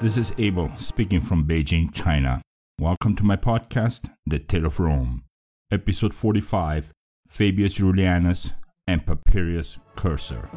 This 0.00 0.16
is 0.16 0.32
Abel 0.38 0.74
speaking 0.76 1.20
from 1.20 1.44
Beijing, 1.44 1.92
China. 1.92 2.40
Welcome 2.80 3.14
to 3.16 3.22
my 3.22 3.36
podcast, 3.36 4.08
The 4.24 4.38
Tale 4.38 4.64
of 4.64 4.80
Rome, 4.80 5.24
episode 5.70 6.14
45 6.14 6.90
Fabius 7.28 7.78
Rullianus 7.78 8.54
and 8.86 9.04
Papirius 9.04 9.78
Cursor. 9.96 10.48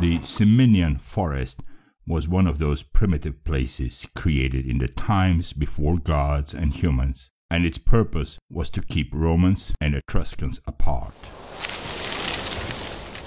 The 0.00 0.18
Ciminian 0.20 0.98
forest 0.98 1.62
was 2.06 2.26
one 2.26 2.46
of 2.46 2.58
those 2.58 2.82
primitive 2.82 3.44
places 3.44 4.06
created 4.16 4.64
in 4.64 4.78
the 4.78 4.88
times 4.88 5.52
before 5.52 5.98
gods 5.98 6.54
and 6.54 6.72
humans, 6.72 7.28
and 7.50 7.66
its 7.66 7.76
purpose 7.76 8.38
was 8.50 8.70
to 8.70 8.80
keep 8.80 9.10
Romans 9.12 9.74
and 9.82 9.94
Etruscans 9.94 10.62
apart. 10.66 11.12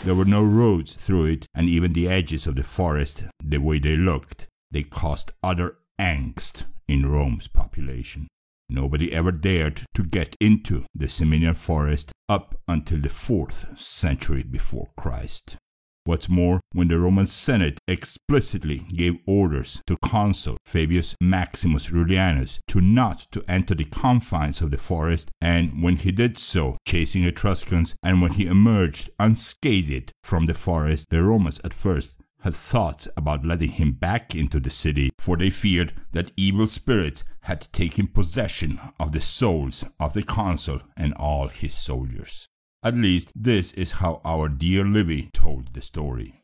There 0.05 0.15
were 0.15 0.25
no 0.25 0.43
roads 0.43 0.93
through 0.93 1.25
it, 1.25 1.45
and 1.53 1.67
even 1.67 1.93
the 1.93 2.07
edges 2.07 2.47
of 2.47 2.55
the 2.55 2.63
forest, 2.63 3.25
the 3.43 3.57
way 3.57 3.79
they 3.79 3.97
looked, 3.97 4.47
they 4.71 4.83
caused 4.83 5.33
utter 5.43 5.77
angst 5.99 6.65
in 6.87 7.05
Rome's 7.05 7.47
population. 7.47 8.27
Nobody 8.69 9.11
ever 9.11 9.31
dared 9.31 9.83
to 9.95 10.03
get 10.03 10.35
into 10.39 10.85
the 10.95 11.07
Ciminian 11.07 11.55
forest 11.55 12.11
up 12.29 12.55
until 12.67 12.99
the 12.99 13.09
4th 13.09 13.77
century 13.77 14.43
before 14.43 14.89
Christ. 14.95 15.57
What's 16.05 16.29
more, 16.29 16.59
when 16.71 16.87
the 16.87 16.97
Roman 16.97 17.27
Senate 17.27 17.79
explicitly 17.87 18.79
gave 18.93 19.19
orders 19.27 19.81
to 19.87 19.97
consul 20.03 20.57
Fabius 20.65 21.15
Maximus 21.21 21.89
Rullianus 21.89 22.59
to 22.67 22.81
not 22.81 23.27
to 23.31 23.43
enter 23.47 23.75
the 23.75 23.85
confines 23.85 24.61
of 24.61 24.71
the 24.71 24.77
forest, 24.77 25.29
and 25.41 25.83
when 25.83 25.97
he 25.97 26.11
did 26.11 26.37
so, 26.37 26.77
chasing 26.87 27.23
Etruscans, 27.23 27.95
and 28.01 28.21
when 28.21 28.31
he 28.31 28.47
emerged 28.47 29.09
unscathed 29.19 30.11
from 30.23 30.45
the 30.45 30.53
forest, 30.53 31.07
the 31.09 31.23
Romans 31.23 31.59
at 31.63 31.73
first 31.73 32.19
had 32.41 32.55
thoughts 32.55 33.07
about 33.17 33.45
letting 33.45 33.71
him 33.71 33.91
back 33.91 34.33
into 34.33 34.59
the 34.59 34.69
city, 34.69 35.09
for 35.19 35.35
they 35.37 35.49
feared 35.49 35.93
that 36.13 36.31
evil 36.37 36.67
spirits 36.67 37.23
had 37.41 37.61
taken 37.73 38.07
possession 38.07 38.79
of 38.99 39.11
the 39.11 39.21
souls 39.21 39.85
of 39.99 40.13
the 40.13 40.23
consul 40.23 40.81
and 40.95 41.13
all 41.15 41.49
his 41.49 41.73
soldiers. 41.73 42.47
At 42.81 42.95
least, 42.95 43.33
this 43.35 43.73
is 43.73 43.93
how 43.93 44.21
our 44.23 44.47
dear 44.47 44.85
Livy 44.85 45.29
told 45.33 45.73
the 45.73 45.81
story. 45.81 46.43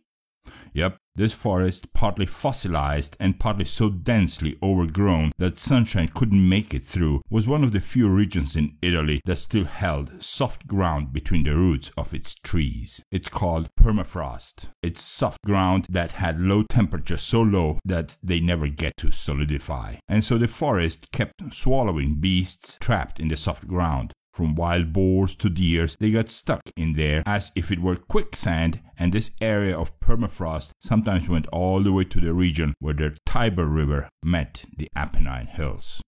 Yep, 0.73 0.97
this 1.15 1.33
forest, 1.33 1.93
partly 1.93 2.25
fossilized 2.25 3.15
and 3.21 3.39
partly 3.39 3.63
so 3.63 3.89
densely 3.89 4.57
overgrown 4.61 5.31
that 5.37 5.57
sunshine 5.57 6.09
couldn't 6.09 6.49
make 6.49 6.73
it 6.73 6.83
through, 6.83 7.21
was 7.29 7.47
one 7.47 7.63
of 7.63 7.71
the 7.71 7.79
few 7.79 8.09
regions 8.09 8.57
in 8.57 8.77
Italy 8.81 9.21
that 9.23 9.37
still 9.37 9.63
held 9.63 10.21
soft 10.21 10.67
ground 10.67 11.13
between 11.13 11.45
the 11.45 11.55
roots 11.55 11.89
of 11.97 12.13
its 12.13 12.35
trees. 12.35 13.01
It's 13.13 13.29
called 13.29 13.69
permafrost. 13.79 14.67
It's 14.83 15.01
soft 15.01 15.41
ground 15.45 15.85
that 15.89 16.11
had 16.13 16.41
low 16.41 16.63
temperatures 16.63 17.21
so 17.21 17.43
low 17.43 17.79
that 17.85 18.17
they 18.21 18.41
never 18.41 18.67
get 18.67 18.97
to 18.97 19.11
solidify. 19.11 19.95
And 20.09 20.21
so 20.21 20.37
the 20.37 20.49
forest 20.49 21.13
kept 21.13 21.53
swallowing 21.53 22.19
beasts 22.19 22.77
trapped 22.81 23.21
in 23.21 23.29
the 23.29 23.37
soft 23.37 23.67
ground. 23.69 24.11
From 24.35 24.53
wild 24.53 24.91
boars 24.91 25.33
to 25.35 25.49
deers, 25.49 25.95
they 25.95 26.11
got 26.11 26.27
stuck 26.27 26.59
in 26.75 26.91
there 26.91 27.23
as 27.25 27.53
if 27.55 27.71
it 27.71 27.79
were 27.79 27.95
quicksand, 27.95 28.81
and 28.99 29.13
this 29.13 29.31
area 29.39 29.79
of 29.79 29.97
permafrost 30.01 30.71
sometimes 30.77 31.29
went 31.29 31.47
all 31.53 31.81
the 31.81 31.93
way 31.93 32.03
to 32.03 32.19
the 32.19 32.33
region 32.33 32.73
where 32.79 32.93
the 32.93 33.17
Tiber 33.25 33.65
River 33.65 34.09
met 34.21 34.65
the 34.75 34.89
Apennine 34.93 35.47
Hills. 35.47 36.01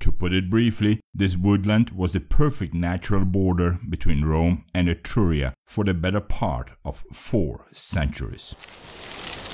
To 0.00 0.12
put 0.12 0.34
it 0.34 0.50
briefly, 0.50 1.00
this 1.14 1.34
woodland 1.34 1.92
was 1.92 2.12
the 2.12 2.20
perfect 2.20 2.74
natural 2.74 3.24
border 3.24 3.78
between 3.88 4.26
Rome 4.26 4.66
and 4.74 4.86
Etruria 4.90 5.54
for 5.64 5.82
the 5.82 5.94
better 5.94 6.20
part 6.20 6.72
of 6.84 7.06
four 7.10 7.64
centuries. 7.72 8.54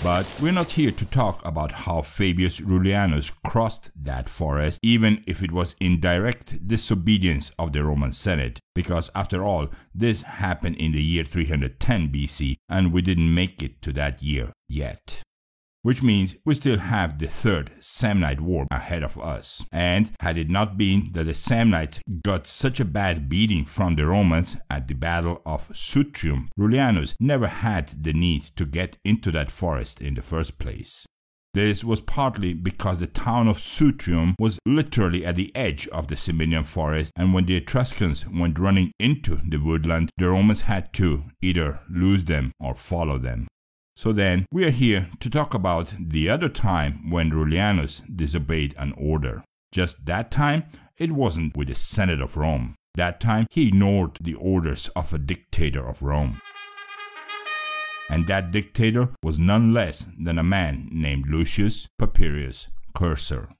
But 0.02 0.26
we're 0.42 0.50
not 0.50 0.72
here 0.72 0.90
to 0.90 1.04
talk 1.06 1.44
about 1.44 1.70
how 1.70 2.02
Fabius 2.02 2.60
Rullianus 2.60 3.30
crossed 3.44 3.92
that 4.02 4.28
forest, 4.28 4.80
even 4.82 5.22
if 5.28 5.44
it 5.44 5.52
was 5.52 5.76
in 5.78 6.00
direct 6.00 6.66
disobedience 6.66 7.50
of 7.56 7.72
the 7.72 7.84
Roman 7.84 8.10
Senate, 8.10 8.58
because 8.74 9.10
after 9.14 9.44
all, 9.44 9.68
this 9.94 10.22
happened 10.22 10.74
in 10.76 10.90
the 10.90 11.00
year 11.00 11.22
310 11.22 12.08
BC, 12.08 12.56
and 12.68 12.92
we 12.92 13.00
didn't 13.00 13.32
make 13.32 13.62
it 13.62 13.80
to 13.82 13.92
that 13.92 14.24
year 14.24 14.52
yet 14.68 15.22
which 15.82 16.02
means 16.02 16.36
we 16.46 16.54
still 16.54 16.78
have 16.78 17.18
the 17.18 17.26
Third 17.26 17.70
Samnite 17.80 18.40
War 18.40 18.66
ahead 18.70 19.02
of 19.02 19.18
us. 19.18 19.66
And 19.72 20.10
had 20.20 20.38
it 20.38 20.48
not 20.48 20.76
been 20.76 21.10
that 21.12 21.24
the 21.24 21.32
Samnites 21.32 22.00
got 22.22 22.46
such 22.46 22.80
a 22.80 22.84
bad 22.84 23.28
beating 23.28 23.64
from 23.64 23.96
the 23.96 24.06
Romans 24.06 24.56
at 24.70 24.88
the 24.88 24.94
Battle 24.94 25.42
of 25.44 25.68
Sutrium, 25.74 26.48
Rullianus 26.58 27.14
never 27.20 27.48
had 27.48 27.88
the 27.88 28.12
need 28.12 28.42
to 28.56 28.64
get 28.64 28.96
into 29.04 29.30
that 29.32 29.50
forest 29.50 30.00
in 30.00 30.14
the 30.14 30.22
first 30.22 30.58
place. 30.58 31.06
This 31.54 31.84
was 31.84 32.00
partly 32.00 32.54
because 32.54 33.00
the 33.00 33.06
town 33.06 33.46
of 33.46 33.60
Sutrium 33.60 34.34
was 34.38 34.58
literally 34.64 35.26
at 35.26 35.34
the 35.34 35.54
edge 35.54 35.86
of 35.88 36.08
the 36.08 36.14
Ciminian 36.14 36.64
forest, 36.64 37.12
and 37.14 37.34
when 37.34 37.44
the 37.44 37.56
Etruscans 37.56 38.26
went 38.26 38.58
running 38.58 38.90
into 38.98 39.36
the 39.46 39.58
woodland, 39.58 40.08
the 40.16 40.30
Romans 40.30 40.62
had 40.62 40.94
to 40.94 41.24
either 41.42 41.80
lose 41.90 42.24
them 42.24 42.52
or 42.58 42.74
follow 42.74 43.18
them. 43.18 43.48
So 44.02 44.12
then, 44.12 44.46
we 44.50 44.64
are 44.64 44.70
here 44.70 45.06
to 45.20 45.30
talk 45.30 45.54
about 45.54 45.94
the 45.96 46.28
other 46.28 46.48
time 46.48 47.08
when 47.08 47.30
Rullianus 47.30 48.02
disobeyed 48.12 48.74
an 48.76 48.94
order. 48.96 49.44
Just 49.70 50.06
that 50.06 50.28
time, 50.28 50.64
it 50.96 51.12
wasn't 51.12 51.56
with 51.56 51.68
the 51.68 51.76
Senate 51.76 52.20
of 52.20 52.36
Rome. 52.36 52.74
That 52.96 53.20
time, 53.20 53.46
he 53.48 53.68
ignored 53.68 54.18
the 54.20 54.34
orders 54.34 54.88
of 54.96 55.12
a 55.12 55.20
dictator 55.20 55.86
of 55.86 56.02
Rome. 56.02 56.42
And 58.10 58.26
that 58.26 58.50
dictator 58.50 59.10
was 59.22 59.38
none 59.38 59.72
less 59.72 60.08
than 60.18 60.36
a 60.36 60.42
man 60.42 60.88
named 60.90 61.28
Lucius 61.28 61.86
Papirius 61.96 62.70
Cursor. 62.96 63.50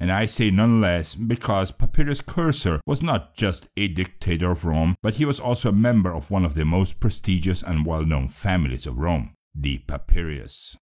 And 0.00 0.10
I 0.10 0.24
say 0.24 0.50
none 0.50 0.80
less 0.80 1.14
because 1.14 1.70
Papirius 1.70 2.26
Cursor 2.26 2.80
was 2.86 3.04
not 3.04 3.36
just 3.36 3.68
a 3.76 3.86
dictator 3.86 4.50
of 4.50 4.64
Rome, 4.64 4.96
but 5.00 5.14
he 5.14 5.24
was 5.24 5.38
also 5.38 5.68
a 5.68 5.72
member 5.72 6.12
of 6.12 6.32
one 6.32 6.44
of 6.44 6.54
the 6.54 6.64
most 6.64 6.98
prestigious 6.98 7.62
and 7.62 7.86
well 7.86 8.04
known 8.04 8.26
families 8.26 8.88
of 8.88 8.98
Rome 8.98 9.35
the 9.56 9.78
Papirius. 9.86 10.76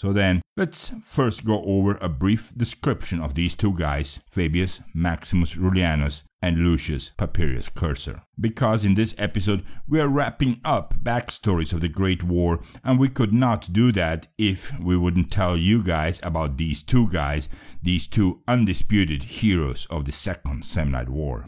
So 0.00 0.14
then, 0.14 0.40
let's 0.56 0.94
first 1.14 1.44
go 1.44 1.62
over 1.62 1.98
a 2.00 2.08
brief 2.08 2.54
description 2.56 3.20
of 3.20 3.34
these 3.34 3.54
two 3.54 3.74
guys, 3.74 4.24
Fabius 4.30 4.80
Maximus 4.94 5.56
Rullianus 5.56 6.22
and 6.40 6.56
Lucius 6.56 7.10
Papirius 7.10 7.68
Cursor. 7.74 8.22
Because 8.40 8.86
in 8.86 8.94
this 8.94 9.14
episode 9.18 9.62
we 9.86 10.00
are 10.00 10.08
wrapping 10.08 10.58
up 10.64 10.94
backstories 11.02 11.74
of 11.74 11.82
the 11.82 11.90
Great 11.90 12.22
War, 12.22 12.60
and 12.82 12.98
we 12.98 13.10
could 13.10 13.34
not 13.34 13.74
do 13.74 13.92
that 13.92 14.28
if 14.38 14.72
we 14.80 14.96
wouldn't 14.96 15.30
tell 15.30 15.54
you 15.54 15.82
guys 15.82 16.18
about 16.22 16.56
these 16.56 16.82
two 16.82 17.10
guys, 17.10 17.50
these 17.82 18.06
two 18.06 18.40
undisputed 18.48 19.24
heroes 19.24 19.86
of 19.90 20.06
the 20.06 20.12
Second 20.12 20.62
Samnite 20.64 21.10
War. 21.10 21.46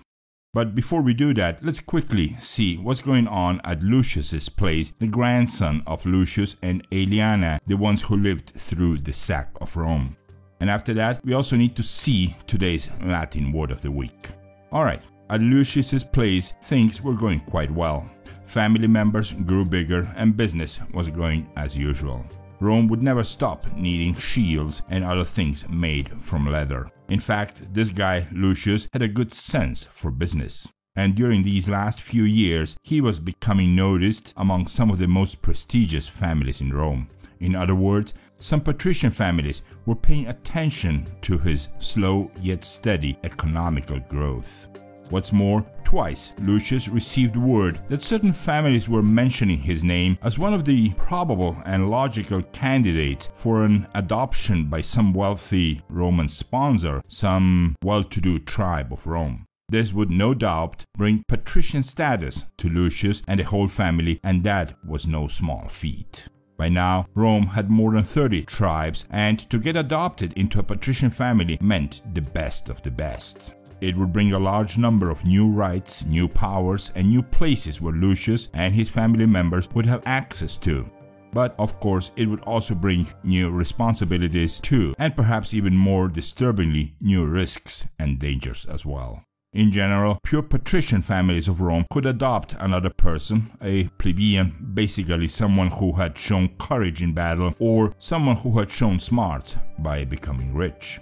But 0.55 0.75
before 0.75 1.01
we 1.01 1.15
do 1.15 1.33
that, 1.35 1.65
let's 1.65 1.81
quickly 1.81 2.37
see 2.39 2.77
what's 2.77 3.01
going 3.01 3.27
on 3.27 3.63
at 3.65 3.83
Lucius's 3.83 4.51
place, 4.51 4.91
the 4.91 5.09
grandson 5.09 5.83
of 5.87 6.05
Lucius 6.05 6.57
and 6.63 6.87
Aeliana, 6.91 7.59
the 7.67 7.77
ones 7.79 8.03
who 8.03 8.19
lived 8.19 8.51
through 8.51 8.99
the 8.99 9.15
sack 9.15 9.49
of 9.63 9.75
Rome. 9.75 10.15
And 10.61 10.69
after 10.69 10.93
that, 10.93 11.25
we 11.25 11.33
also 11.33 11.57
need 11.57 11.75
to 11.77 11.83
see 11.83 12.37
today's 12.47 12.91
Latin 13.01 13.51
word 13.51 13.71
of 13.71 13.81
the 13.81 13.91
week. 13.91 14.33
Alright, 14.71 15.01
at 15.31 15.41
Lucius's 15.41 16.05
place, 16.05 16.53
things 16.63 17.01
were 17.01 17.15
going 17.15 17.41
quite 17.41 17.71
well. 17.71 18.07
Family 18.45 18.89
members 18.89 19.33
grew 19.33 19.65
bigger 19.65 20.07
and 20.17 20.37
business 20.37 20.81
was 20.93 21.09
going 21.09 21.51
as 21.57 21.79
usual. 21.79 22.27
Rome 22.63 22.87
would 22.87 23.03
never 23.03 23.25
stop 23.25 23.67
needing 23.75 24.15
shields 24.15 24.83
and 24.89 25.03
other 25.03 25.25
things 25.25 25.69
made 25.69 26.09
from 26.23 26.47
leather. 26.47 26.89
In 27.09 27.19
fact, 27.19 27.75
this 27.75 27.91
guy, 27.91 28.29
Lucius, 28.31 28.89
had 28.93 29.03
a 29.03 29.09
good 29.09 29.33
sense 29.33 29.85
for 29.85 30.13
business. 30.13 30.73
And 30.95 31.17
during 31.17 31.43
these 31.43 31.69
last 31.69 32.01
few 32.01 32.23
years, 32.23 32.77
he 32.85 33.01
was 33.01 33.19
becoming 33.19 33.75
noticed 33.75 34.33
among 34.37 34.69
some 34.69 34.91
of 34.91 34.99
the 34.99 35.09
most 35.09 35.43
prestigious 35.43 36.09
families 36.09 36.61
in 36.61 36.73
Rome. 36.73 37.09
In 37.41 37.57
other 37.57 37.75
words, 37.75 38.15
some 38.39 38.61
patrician 38.61 39.11
families 39.11 39.63
were 39.85 39.97
paying 39.97 40.29
attention 40.29 41.09
to 41.23 41.39
his 41.39 41.71
slow 41.81 42.31
yet 42.41 42.63
steady 42.63 43.19
economical 43.25 43.99
growth. 43.99 44.69
What's 45.13 45.31
more, 45.31 45.67
twice 45.85 46.35
Lucius 46.39 46.89
received 46.89 47.37
word 47.37 47.87
that 47.89 48.03
certain 48.03 48.33
families 48.33 48.89
were 48.89 49.03
mentioning 49.03 49.59
his 49.59 49.85
name 49.85 50.17
as 50.23 50.39
one 50.39 50.55
of 50.55 50.65
the 50.65 50.89
probable 50.95 51.55
and 51.67 51.91
logical 51.91 52.43
candidates 52.45 53.31
for 53.35 53.63
an 53.63 53.87
adoption 53.95 54.71
by 54.71 54.81
some 54.81 55.13
wealthy 55.13 55.83
Roman 55.91 56.31
sponsor, 56.31 57.03
some 57.09 57.77
well 57.85 58.03
to 58.05 58.23
do 58.23 58.39
tribe 58.39 58.91
of 58.91 59.07
Rome. 59.07 59.45
This 59.69 59.93
would 59.93 60.11
no 60.11 60.33
doubt 60.33 60.87
bring 60.97 61.25
patrician 61.29 61.83
status 61.83 62.47
to 62.57 62.71
Lucius 62.71 63.23
and 63.29 63.39
the 63.39 63.45
whole 63.45 63.69
family, 63.69 64.19
and 64.25 64.43
that 64.45 64.73
was 64.83 65.07
no 65.07 65.29
small 65.29 65.69
feat. 65.69 66.27
By 66.57 66.71
now, 66.71 67.05
Rome 67.15 67.49
had 67.49 67.69
more 67.69 67.93
than 67.93 68.05
30 68.05 68.45
tribes, 68.45 69.07
and 69.11 69.39
to 69.51 69.59
get 69.59 69.77
adopted 69.77 70.33
into 70.35 70.59
a 70.59 70.63
patrician 70.63 71.11
family 71.11 71.59
meant 71.61 72.01
the 72.15 72.23
best 72.23 72.71
of 72.71 72.81
the 72.81 72.91
best. 72.91 73.55
It 73.83 73.97
would 73.97 74.13
bring 74.13 74.33
a 74.33 74.39
large 74.39 74.79
number 74.79 75.11
of 75.11 75.27
new 75.27 75.51
rights, 75.51 76.07
new 76.07 76.29
powers, 76.29 76.93
and 76.95 77.11
new 77.11 77.23
places 77.23 77.81
where 77.81 77.93
Lucius 77.93 78.49
and 78.55 78.73
his 78.73 78.89
family 78.89 79.27
members 79.27 79.69
would 79.75 79.87
have 79.87 80.03
access 80.07 80.57
to. 80.59 80.89
But 81.33 81.55
of 81.59 81.81
course, 81.81 82.13
it 82.17 82.27
would 82.27 82.43
also 82.43 82.75
bring 82.75 83.09
new 83.25 83.51
responsibilities 83.51 84.61
too, 84.61 84.95
and 84.99 85.17
perhaps 85.17 85.53
even 85.53 85.77
more 85.77 86.09
disturbingly, 86.09 86.95
new 87.01 87.27
risks 87.27 87.89
and 87.99 88.19
dangers 88.19 88.67
as 88.67 88.87
well. 88.87 89.25
In 89.53 89.73
general, 89.73 90.19
pure 90.23 90.43
patrician 90.43 91.03
families 91.03 91.49
of 91.49 91.61
Rome 91.61 91.85
could 91.91 92.07
adopt 92.07 92.55
another 92.59 92.89
person, 92.89 93.51
a 93.61 93.89
plebeian, 93.99 94.73
basically 94.75 95.29
someone 95.29 95.69
who 95.69 95.93
had 95.93 96.17
shown 96.17 96.49
courage 96.57 97.03
in 97.03 97.13
battle 97.13 97.55
or 97.59 97.95
someone 97.99 98.37
who 98.37 98.59
had 98.59 98.71
shown 98.71 98.99
smarts 98.99 99.59
by 99.79 100.05
becoming 100.05 100.55
rich. 100.55 101.01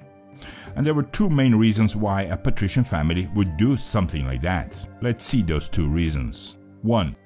And 0.77 0.87
there 0.87 0.95
were 0.95 1.03
two 1.03 1.29
main 1.29 1.55
reasons 1.55 1.97
why 1.97 2.23
a 2.23 2.37
patrician 2.37 2.85
family 2.85 3.29
would 3.35 3.57
do 3.57 3.77
something 3.77 4.27
like 4.27 4.41
that. 4.43 4.89
Let's 5.03 5.25
see 5.25 5.43
those 5.43 5.69
two 5.69 5.89
reasons. 5.89 6.59
1. 6.83 7.17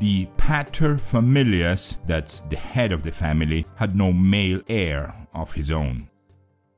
The 0.00 0.26
pater 0.36 0.96
familias, 0.96 2.00
that's 2.06 2.40
the 2.40 2.56
head 2.56 2.92
of 2.92 3.02
the 3.02 3.12
family, 3.12 3.66
had 3.76 3.96
no 3.96 4.12
male 4.12 4.60
heir 4.68 5.14
of 5.34 5.52
his 5.52 5.70
own. 5.70 6.08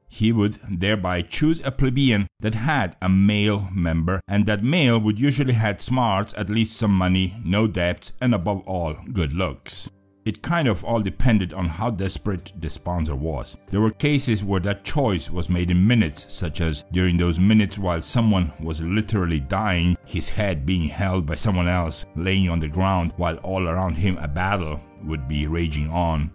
He 0.09 0.33
would 0.33 0.55
thereby 0.71 1.23
choose 1.23 1.61
a 1.65 1.71
plebeian 1.71 2.27
that 2.41 2.55
had 2.55 2.97
a 3.03 3.09
male 3.09 3.69
member, 3.73 4.21
and 4.29 4.47
that 4.47 4.63
male 4.63 4.99
would 4.99 5.19
usually 5.19 5.55
have 5.55 5.81
smarts, 5.81 6.33
at 6.35 6.49
least 6.49 6.77
some 6.77 6.93
money, 6.93 7.35
no 7.45 7.67
debts, 7.67 8.13
and 8.21 8.35
above 8.35 8.63
all, 8.67 8.95
good 9.13 9.33
looks. 9.33 9.91
It 10.27 10.43
kind 10.43 10.67
of 10.67 10.83
all 10.83 11.01
depended 11.01 11.53
on 11.53 11.67
how 11.67 11.89
desperate 11.91 12.53
the 12.59 12.69
sponsor 12.69 13.15
was. 13.15 13.57
There 13.71 13.81
were 13.81 13.93
cases 13.93 14.43
where 14.43 14.59
that 14.63 14.83
choice 14.83 15.31
was 15.31 15.49
made 15.49 15.71
in 15.71 15.87
minutes, 15.87 16.35
such 16.35 16.61
as 16.61 16.85
during 16.91 17.17
those 17.17 17.39
minutes 17.39 17.79
while 17.79 18.03
someone 18.03 18.53
was 18.59 18.83
literally 18.83 19.39
dying, 19.39 19.97
his 20.05 20.29
head 20.29 20.67
being 20.67 20.89
held 20.89 21.27
by 21.27 21.37
someone 21.37 21.69
else, 21.69 22.07
laying 22.17 22.49
on 22.49 22.59
the 22.59 22.67
ground, 22.67 23.13
while 23.17 23.37
all 23.37 23.69
around 23.69 23.95
him 23.95 24.19
a 24.19 24.27
battle 24.27 24.81
would 25.05 25.29
be 25.29 25.47
raging 25.47 25.89
on. 25.91 26.33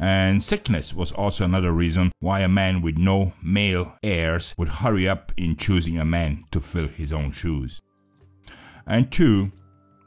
And 0.00 0.42
sickness 0.42 0.92
was 0.92 1.12
also 1.12 1.44
another 1.44 1.70
reason 1.70 2.10
why 2.18 2.40
a 2.40 2.48
man 2.48 2.82
with 2.82 2.98
no 2.98 3.32
male 3.44 3.96
heirs 4.02 4.56
would 4.58 4.68
hurry 4.68 5.08
up 5.08 5.30
in 5.36 5.54
choosing 5.54 6.00
a 6.00 6.04
man 6.04 6.46
to 6.50 6.60
fill 6.60 6.88
his 6.88 7.12
own 7.12 7.30
shoes. 7.30 7.80
And 8.88 9.12
two, 9.12 9.52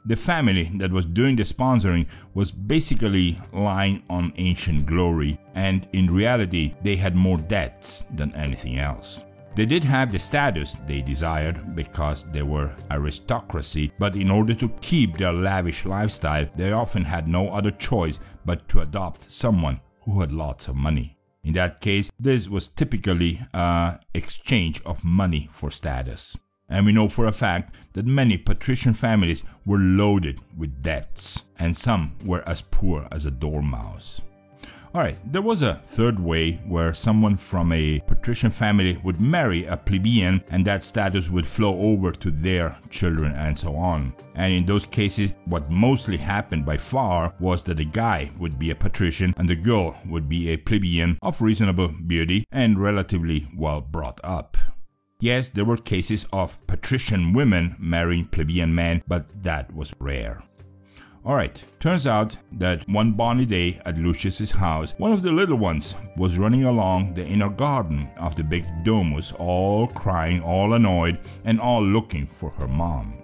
the 0.06 0.16
family 0.16 0.70
that 0.74 0.90
was 0.90 1.06
doing 1.06 1.36
the 1.36 1.42
sponsoring 1.42 2.06
was 2.34 2.50
basically 2.50 3.38
lying 3.52 4.02
on 4.10 4.32
ancient 4.36 4.86
glory, 4.86 5.38
and 5.54 5.88
in 5.92 6.10
reality, 6.10 6.74
they 6.82 6.96
had 6.96 7.16
more 7.16 7.38
debts 7.38 8.02
than 8.14 8.34
anything 8.34 8.78
else. 8.78 9.24
They 9.54 9.66
did 9.66 9.84
have 9.84 10.10
the 10.10 10.18
status 10.18 10.74
they 10.86 11.00
desired 11.00 11.76
because 11.76 12.30
they 12.32 12.42
were 12.42 12.74
aristocracy, 12.90 13.92
but 13.98 14.16
in 14.16 14.30
order 14.30 14.52
to 14.54 14.68
keep 14.80 15.16
their 15.16 15.32
lavish 15.32 15.86
lifestyle, 15.86 16.48
they 16.56 16.72
often 16.72 17.04
had 17.04 17.28
no 17.28 17.50
other 17.50 17.70
choice 17.70 18.18
but 18.44 18.68
to 18.68 18.80
adopt 18.80 19.30
someone 19.30 19.80
who 20.02 20.20
had 20.20 20.32
lots 20.32 20.66
of 20.66 20.74
money. 20.74 21.16
In 21.44 21.52
that 21.52 21.80
case, 21.80 22.10
this 22.18 22.48
was 22.48 22.68
typically 22.68 23.40
an 23.52 24.00
exchange 24.12 24.82
of 24.84 25.04
money 25.04 25.46
for 25.50 25.70
status. 25.70 26.36
And 26.68 26.86
we 26.86 26.92
know 26.92 27.08
for 27.08 27.26
a 27.26 27.32
fact 27.32 27.74
that 27.92 28.06
many 28.06 28.38
patrician 28.38 28.94
families 28.94 29.44
were 29.66 29.78
loaded 29.78 30.40
with 30.56 30.82
debts, 30.82 31.50
and 31.58 31.76
some 31.76 32.16
were 32.24 32.42
as 32.48 32.62
poor 32.62 33.06
as 33.12 33.26
a 33.26 33.30
dormouse. 33.30 34.22
Alright, 34.94 35.16
there 35.32 35.42
was 35.42 35.62
a 35.62 35.74
third 35.74 36.20
way 36.20 36.52
where 36.68 36.94
someone 36.94 37.36
from 37.36 37.72
a 37.72 37.98
patrician 38.06 38.52
family 38.52 38.96
would 39.02 39.20
marry 39.20 39.64
a 39.64 39.76
plebeian 39.76 40.40
and 40.50 40.64
that 40.64 40.84
status 40.84 41.28
would 41.28 41.48
flow 41.48 41.76
over 41.80 42.12
to 42.12 42.30
their 42.30 42.76
children 42.90 43.32
and 43.32 43.58
so 43.58 43.74
on. 43.74 44.14
And 44.36 44.52
in 44.54 44.64
those 44.64 44.86
cases, 44.86 45.34
what 45.46 45.68
mostly 45.68 46.16
happened 46.16 46.64
by 46.64 46.76
far 46.76 47.34
was 47.40 47.64
that 47.64 47.78
the 47.78 47.84
guy 47.84 48.30
would 48.38 48.56
be 48.56 48.70
a 48.70 48.76
patrician 48.76 49.34
and 49.36 49.48
the 49.48 49.56
girl 49.56 49.98
would 50.06 50.28
be 50.28 50.50
a 50.50 50.58
plebeian 50.58 51.18
of 51.22 51.42
reasonable 51.42 51.88
beauty 51.88 52.44
and 52.52 52.80
relatively 52.80 53.48
well 53.56 53.80
brought 53.80 54.20
up. 54.22 54.56
Yes, 55.24 55.48
there 55.48 55.64
were 55.64 55.78
cases 55.78 56.26
of 56.34 56.58
patrician 56.66 57.32
women 57.32 57.76
marrying 57.78 58.26
plebeian 58.26 58.74
men, 58.74 59.02
but 59.08 59.24
that 59.42 59.74
was 59.74 59.94
rare. 59.98 60.42
Alright, 61.24 61.64
turns 61.80 62.06
out 62.06 62.36
that 62.52 62.86
one 62.90 63.12
bonny 63.12 63.46
day 63.46 63.80
at 63.86 63.96
Lucius's 63.96 64.50
house, 64.50 64.92
one 64.98 65.12
of 65.12 65.22
the 65.22 65.32
little 65.32 65.56
ones 65.56 65.94
was 66.18 66.36
running 66.36 66.64
along 66.64 67.14
the 67.14 67.26
inner 67.26 67.48
garden 67.48 68.10
of 68.18 68.36
the 68.36 68.44
big 68.44 68.66
domus, 68.84 69.32
all 69.32 69.86
crying, 69.86 70.42
all 70.42 70.74
annoyed, 70.74 71.18
and 71.46 71.58
all 71.58 71.82
looking 71.82 72.26
for 72.26 72.50
her 72.50 72.68
mom. 72.68 73.14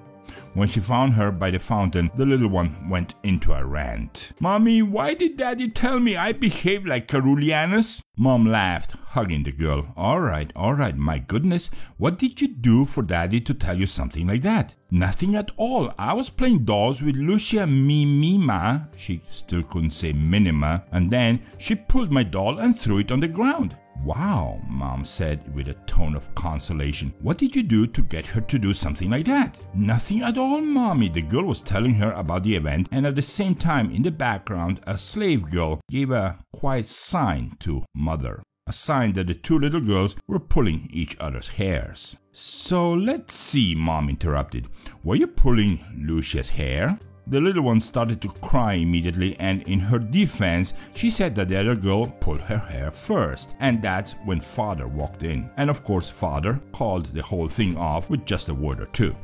When 0.61 0.69
she 0.69 0.81
found 0.81 1.15
her 1.15 1.33
by 1.33 1.53
the 1.53 1.59
fountain, 1.59 2.11
the 2.17 2.27
little 2.27 2.51
one 2.51 2.91
went 2.91 3.15
into 3.23 3.55
a 3.55 3.65
rant. 3.65 4.33
Mommy, 4.41 4.83
why 4.83 5.15
did 5.15 5.39
daddy 5.39 5.71
tell 5.71 5.99
me 5.99 6.19
I 6.19 6.33
behaved 6.33 6.87
like 6.87 7.09
Carulianus? 7.09 8.03
Mom 8.19 8.45
laughed, 8.45 8.93
hugging 8.93 9.45
the 9.45 9.53
girl. 9.53 9.95
Alright, 9.97 10.55
alright, 10.55 10.99
my 10.99 11.19
goodness, 11.19 11.71
what 11.97 12.19
did 12.19 12.43
you 12.43 12.49
do 12.49 12.85
for 12.85 13.03
daddy 13.03 13.41
to 13.41 13.55
tell 13.55 13.79
you 13.79 13.87
something 13.87 14.27
like 14.27 14.43
that? 14.43 14.75
Nothing 14.91 15.35
at 15.35 15.51
all. 15.57 15.95
I 15.99 16.13
was 16.13 16.29
playing 16.29 16.67
dolls 16.67 17.01
with 17.01 17.17
Lucia 17.17 17.65
Mimima. 17.67 18.87
She 18.99 19.23
still 19.29 19.63
couldn't 19.63 19.93
say 19.93 20.13
Minima. 20.13 20.85
And 20.93 21.11
then 21.11 21.41
she 21.57 21.75
pulled 21.75 22.13
my 22.13 22.23
doll 22.23 22.59
and 22.59 22.79
threw 22.79 22.99
it 22.99 23.11
on 23.11 23.21
the 23.21 23.29
ground. 23.29 23.77
Wow, 24.05 24.61
Mom 24.67 25.05
said 25.05 25.55
with 25.55 25.69
a 25.69 25.75
tone 25.87 26.15
of 26.17 26.35
consolation. 26.35 27.13
What 27.21 27.37
did 27.37 27.55
you 27.55 27.63
do 27.63 27.87
to 27.87 28.03
get 28.03 28.27
her 28.29 28.41
to 28.41 28.59
do 28.59 28.73
something 28.73 29.11
like 29.11 29.27
that? 29.27 29.59
Nothing 29.75 30.23
at 30.23 30.39
all, 30.39 30.61
Mommy. 30.61 31.11
The 31.11 31.21
girl 31.21 31.45
was 31.45 31.61
telling 31.61 31.95
her 31.95 32.13
about 32.13 32.43
the 32.43 32.57
event, 32.57 32.89
and 32.93 33.07
at 33.07 33.15
the 33.15 33.23
same 33.23 33.55
time, 33.55 33.91
in 33.91 34.03
the 34.03 34.11
background, 34.11 34.81
a 34.87 34.97
slave 34.97 35.51
girl 35.51 35.81
gave 35.91 36.11
a 36.11 36.39
quiet 36.53 36.87
sign 36.87 37.57
to 37.61 37.85
Mother. 37.95 38.43
A 38.67 38.73
sign 38.73 39.13
that 39.15 39.27
the 39.27 39.35
two 39.35 39.59
little 39.59 39.81
girls 39.81 40.17
were 40.27 40.41
pulling 40.41 40.89
each 40.93 41.17
other's 41.21 41.49
hairs. 41.49 42.17
So 42.33 42.93
let's 42.93 43.35
see, 43.35 43.75
Mom 43.75 44.09
interrupted. 44.09 44.69
Were 45.05 45.17
you 45.17 45.27
pulling 45.27 45.85
Lucia's 45.95 46.51
hair? 46.51 46.99
The 47.31 47.41
little 47.41 47.63
one 47.63 47.79
started 47.79 48.21
to 48.23 48.29
cry 48.41 48.73
immediately, 48.73 49.37
and 49.39 49.63
in 49.63 49.79
her 49.79 50.01
defense, 50.01 50.75
she 50.95 51.11
said 51.11 51.37
that 51.37 51.47
the 51.47 51.61
other 51.61 51.77
girl 51.77 52.09
pulled 52.09 52.41
her 52.41 52.59
hair 52.59 52.91
first, 52.91 53.55
and 53.61 53.81
that's 53.81 54.15
when 54.25 54.41
father 54.41 54.89
walked 54.89 55.23
in. 55.23 55.49
And 55.57 55.71
of 55.71 55.85
course, 55.85 56.11
father 56.11 56.61
called 56.73 57.07
the 57.07 57.23
whole 57.23 57.47
thing 57.47 57.77
off 57.77 58.11
with 58.11 58.27
just 58.27 58.49
a 58.49 58.55
word 58.55 58.81
or 58.81 58.87
two. 58.87 59.15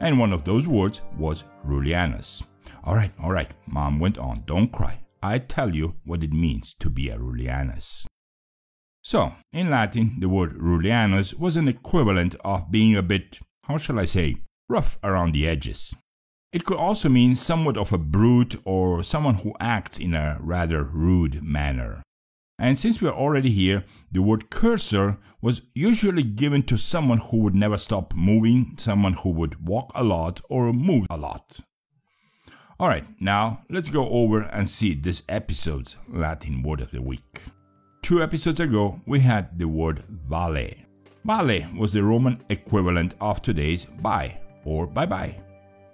And 0.00 0.18
one 0.18 0.32
of 0.32 0.42
those 0.42 0.66
words 0.66 1.02
was 1.16 1.44
Rullianus. 1.64 2.42
Alright, 2.84 3.12
alright, 3.22 3.52
mom 3.68 4.00
went 4.00 4.18
on, 4.18 4.42
don't 4.44 4.72
cry. 4.72 4.98
I 5.22 5.38
tell 5.38 5.72
you 5.72 5.94
what 6.04 6.24
it 6.24 6.32
means 6.32 6.74
to 6.80 6.90
be 6.90 7.10
a 7.10 7.16
Rullianus. 7.16 8.06
So, 9.02 9.34
in 9.52 9.70
Latin, 9.70 10.16
the 10.18 10.28
word 10.28 10.54
Rullianus 10.58 11.38
was 11.38 11.56
an 11.56 11.68
equivalent 11.68 12.34
of 12.44 12.72
being 12.72 12.96
a 12.96 13.04
bit, 13.04 13.38
how 13.68 13.76
shall 13.76 14.00
I 14.00 14.04
say, 14.04 14.38
rough 14.68 14.98
around 15.04 15.30
the 15.30 15.46
edges. 15.46 15.94
It 16.52 16.66
could 16.66 16.76
also 16.76 17.08
mean 17.08 17.34
somewhat 17.34 17.78
of 17.78 17.94
a 17.94 17.98
brute 17.98 18.56
or 18.66 19.02
someone 19.02 19.36
who 19.36 19.54
acts 19.58 19.98
in 19.98 20.12
a 20.12 20.36
rather 20.38 20.82
rude 20.84 21.42
manner. 21.42 22.02
And 22.58 22.78
since 22.78 23.00
we're 23.00 23.10
already 23.10 23.50
here, 23.50 23.84
the 24.12 24.20
word 24.20 24.50
cursor 24.50 25.16
was 25.40 25.70
usually 25.74 26.22
given 26.22 26.62
to 26.64 26.76
someone 26.76 27.18
who 27.18 27.38
would 27.38 27.54
never 27.54 27.78
stop 27.78 28.14
moving, 28.14 28.74
someone 28.76 29.14
who 29.14 29.30
would 29.30 29.66
walk 29.66 29.92
a 29.94 30.04
lot 30.04 30.42
or 30.50 30.72
move 30.74 31.06
a 31.08 31.16
lot. 31.16 31.60
Alright, 32.78 33.04
now 33.18 33.62
let's 33.70 33.88
go 33.88 34.08
over 34.10 34.42
and 34.42 34.68
see 34.68 34.94
this 34.94 35.22
episode's 35.30 35.96
Latin 36.08 36.62
word 36.62 36.80
of 36.80 36.90
the 36.90 37.00
week. 37.00 37.42
Two 38.02 38.22
episodes 38.22 38.60
ago, 38.60 39.00
we 39.06 39.20
had 39.20 39.58
the 39.58 39.68
word 39.68 40.04
vale. 40.08 40.68
Vale 41.24 41.66
was 41.78 41.94
the 41.94 42.02
Roman 42.02 42.42
equivalent 42.50 43.14
of 43.20 43.40
today's 43.40 43.86
bye 43.86 44.38
or 44.64 44.86
bye 44.86 45.06
bye. 45.06 45.34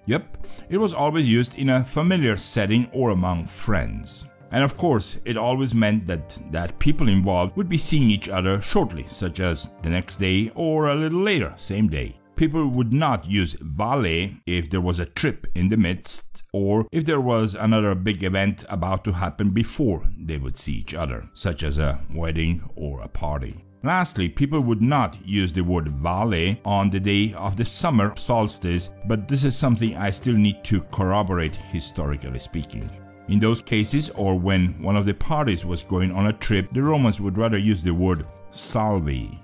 Yep, 0.09 0.39
it 0.71 0.79
was 0.79 0.95
always 0.95 1.29
used 1.29 1.59
in 1.59 1.69
a 1.69 1.85
familiar 1.85 2.39
setting 2.39 2.89
or 2.95 3.11
among 3.11 3.47
friends. 3.47 4.25
And 4.51 4.65
of 4.65 4.79
course, 4.79 5.21
it 5.27 5.37
always 5.37 5.75
meant 5.75 6.07
that 6.07 6.39
that 6.51 6.79
people 6.79 7.11
involved 7.11 7.59
would 7.59 7.69
be 7.69 7.77
seeing 7.77 8.11
each 8.11 8.31
other 8.31 8.63
shortly, 8.63 9.05
such 9.05 9.39
as 9.39 9.69
the 9.83 9.91
next 9.91 10.17
day 10.17 10.51
or 10.55 10.89
a 10.89 10.95
little 10.95 11.21
later, 11.21 11.53
same 11.57 11.89
day. 11.89 12.19
People 12.37 12.69
would 12.69 12.95
not 12.95 13.29
use 13.29 13.53
vale 13.61 14.31
if 14.47 14.71
there 14.71 14.81
was 14.81 14.99
a 14.99 15.13
trip 15.21 15.47
in 15.55 15.69
the 15.69 15.77
midst 15.77 16.45
or 16.55 16.87
if 16.91 17.05
there 17.05 17.21
was 17.21 17.55
another 17.55 17.95
big 17.95 18.23
event 18.23 18.65
about 18.71 19.05
to 19.05 19.13
happen 19.13 19.51
before 19.51 20.09
they 20.17 20.39
would 20.39 20.57
see 20.57 20.73
each 20.73 20.95
other, 20.95 21.29
such 21.35 21.63
as 21.63 21.79
a 21.79 22.01
wedding 22.15 22.63
or 22.77 23.03
a 23.03 23.09
party. 23.09 23.68
Lastly, 23.85 24.29
people 24.29 24.61
would 24.61 24.83
not 24.83 25.17
use 25.25 25.53
the 25.53 25.63
word 25.63 25.89
vale 25.89 26.57
on 26.65 26.91
the 26.91 26.99
day 26.99 27.33
of 27.35 27.57
the 27.57 27.65
summer 27.65 28.13
solstice, 28.17 28.93
but 29.07 29.29
this 29.29 29.45
is 29.45 29.57
something 29.57 29.97
I 29.97 30.11
still 30.11 30.35
need 30.35 30.65
to 30.65 30.81
corroborate 30.91 31.55
historically 31.55 32.41
speaking. 32.41 32.91
In 33.29 33.39
those 33.39 33.63
cases, 33.63 34.11
or 34.11 34.37
when 34.39 34.83
one 34.83 34.97
of 34.97 35.05
the 35.05 35.15
parties 35.15 35.65
was 35.65 35.83
going 35.83 36.11
on 36.11 36.27
a 36.27 36.33
trip, 36.33 36.69
the 36.73 36.83
Romans 36.83 37.21
would 37.21 37.39
rather 37.39 37.59
use 37.59 37.83
the 37.83 37.95
word 37.95 38.27
salve. 38.51 39.39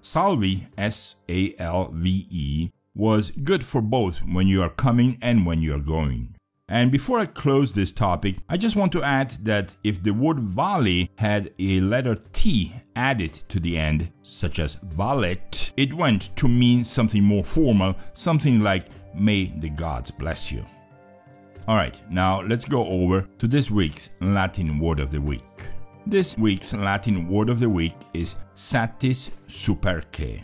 salve, 0.00 0.62
S 0.76 1.20
A 1.28 1.54
L 1.58 1.90
V 1.92 2.26
E, 2.30 2.70
was 2.96 3.30
good 3.30 3.64
for 3.64 3.80
both 3.80 4.18
when 4.18 4.48
you 4.48 4.62
are 4.62 4.70
coming 4.70 5.16
and 5.22 5.46
when 5.46 5.62
you 5.62 5.74
are 5.74 5.80
going. 5.80 6.34
And 6.70 6.92
before 6.92 7.18
I 7.18 7.26
close 7.26 7.72
this 7.72 7.92
topic, 7.92 8.36
I 8.48 8.56
just 8.56 8.76
want 8.76 8.92
to 8.92 9.02
add 9.02 9.30
that 9.42 9.76
if 9.82 10.00
the 10.04 10.12
word 10.12 10.38
vale 10.38 11.08
had 11.18 11.50
a 11.58 11.80
letter 11.80 12.14
T 12.32 12.72
added 12.94 13.32
to 13.48 13.58
the 13.58 13.76
end, 13.76 14.12
such 14.22 14.60
as 14.60 14.76
valet, 14.76 15.40
it 15.76 15.92
went 15.92 16.36
to 16.36 16.46
mean 16.46 16.84
something 16.84 17.24
more 17.24 17.42
formal, 17.42 17.96
something 18.12 18.60
like 18.60 18.86
may 19.12 19.46
the 19.46 19.68
gods 19.68 20.12
bless 20.12 20.52
you. 20.52 20.64
Alright, 21.68 22.00
now 22.08 22.40
let's 22.42 22.64
go 22.64 22.86
over 22.86 23.26
to 23.38 23.48
this 23.48 23.68
week's 23.68 24.10
Latin 24.20 24.78
word 24.78 25.00
of 25.00 25.10
the 25.10 25.20
week. 25.20 25.42
This 26.06 26.38
week's 26.38 26.72
Latin 26.72 27.26
word 27.28 27.50
of 27.50 27.58
the 27.58 27.68
week 27.68 27.94
is 28.14 28.36
satis 28.54 29.32
superque. 29.48 30.40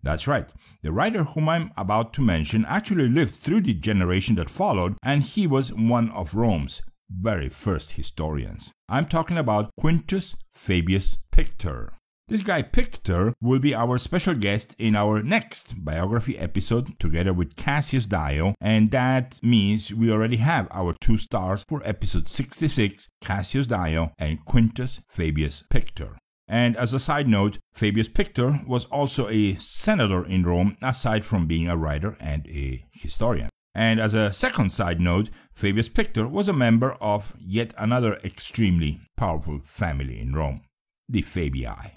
That's 0.01 0.25
right, 0.25 0.49
the 0.81 0.93
writer 0.93 1.25
whom 1.25 1.49
I'm 1.49 1.71
about 1.75 2.13
to 2.13 2.21
mention 2.21 2.63
actually 2.63 3.09
lived 3.09 3.35
through 3.35 3.63
the 3.63 3.73
generation 3.73 4.35
that 4.35 4.49
followed, 4.49 4.95
and 5.03 5.23
he 5.23 5.45
was 5.45 5.73
one 5.73 6.09
of 6.11 6.35
Rome's 6.35 6.81
very 7.09 7.49
first 7.49 7.97
historians. 7.97 8.71
I'm 8.87 9.07
talking 9.07 9.37
about 9.37 9.71
Quintus 9.77 10.37
Fabius 10.53 11.17
Pictor. 11.31 11.96
This 12.29 12.41
guy 12.41 12.61
Pictor 12.61 13.31
will 13.41 13.59
be 13.59 13.73
our 13.73 13.97
special 13.97 14.33
guest 14.33 14.75
in 14.77 14.97
our 14.97 15.23
next 15.23 15.85
biography 15.85 16.37
episode 16.37 16.99
together 16.99 17.31
with 17.31 17.55
Cassius 17.55 18.05
Dio, 18.05 18.53
and 18.59 18.91
that 18.91 19.39
means 19.41 19.93
we 19.93 20.11
already 20.11 20.35
have 20.35 20.67
our 20.71 20.93
two 20.99 21.15
stars 21.15 21.63
for 21.69 21.81
episode 21.85 22.27
66 22.27 23.09
Cassius 23.21 23.67
Dio 23.67 24.11
and 24.17 24.43
Quintus 24.43 24.99
Fabius 25.09 25.63
Pictor. 25.69 26.17
And 26.49 26.75
as 26.75 26.93
a 26.93 26.99
side 26.99 27.29
note, 27.29 27.59
Fabius 27.73 28.09
Pictor 28.09 28.67
was 28.67 28.87
also 28.87 29.29
a 29.29 29.53
senator 29.53 30.25
in 30.25 30.43
Rome, 30.43 30.75
aside 30.81 31.23
from 31.23 31.47
being 31.47 31.69
a 31.69 31.77
writer 31.77 32.17
and 32.19 32.45
a 32.47 32.83
historian. 32.91 33.49
And 33.73 34.01
as 34.01 34.15
a 34.15 34.33
second 34.33 34.73
side 34.73 34.99
note, 34.99 35.29
Fabius 35.53 35.87
Pictor 35.87 36.27
was 36.27 36.49
a 36.49 36.53
member 36.53 36.97
of 36.99 37.37
yet 37.39 37.73
another 37.77 38.15
extremely 38.25 38.99
powerful 39.15 39.59
family 39.59 40.19
in 40.19 40.33
Rome, 40.33 40.63
the 41.07 41.21
Fabii. 41.21 41.96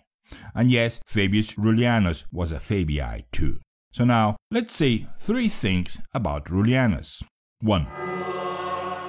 And 0.55 0.71
yes, 0.71 1.01
Fabius 1.07 1.55
Rullianus 1.55 2.25
was 2.33 2.53
a 2.53 2.57
Fabii 2.57 3.25
too. 3.33 3.59
So 3.93 4.05
now, 4.05 4.37
let's 4.51 4.75
say 4.75 5.07
three 5.19 5.49
things 5.49 6.01
about 6.15 6.47
Rullianus. 6.47 7.23
1. 7.61 7.87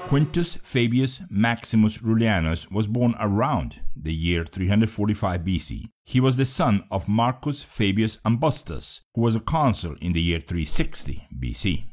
Quintus 0.07 0.57
Fabius 0.57 1.21
Maximus 1.29 1.99
Rullianus 1.99 2.69
was 2.69 2.87
born 2.87 3.15
around 3.17 3.81
the 3.95 4.13
year 4.13 4.43
345 4.43 5.41
BC. 5.41 5.85
He 6.03 6.19
was 6.19 6.35
the 6.35 6.43
son 6.43 6.83
of 6.91 7.07
Marcus 7.07 7.63
Fabius 7.63 8.19
Ambustus, 8.25 9.01
who 9.15 9.21
was 9.21 9.37
a 9.37 9.39
consul 9.39 9.95
in 10.01 10.11
the 10.11 10.21
year 10.21 10.41
360 10.41 11.27
BC. 11.39 11.85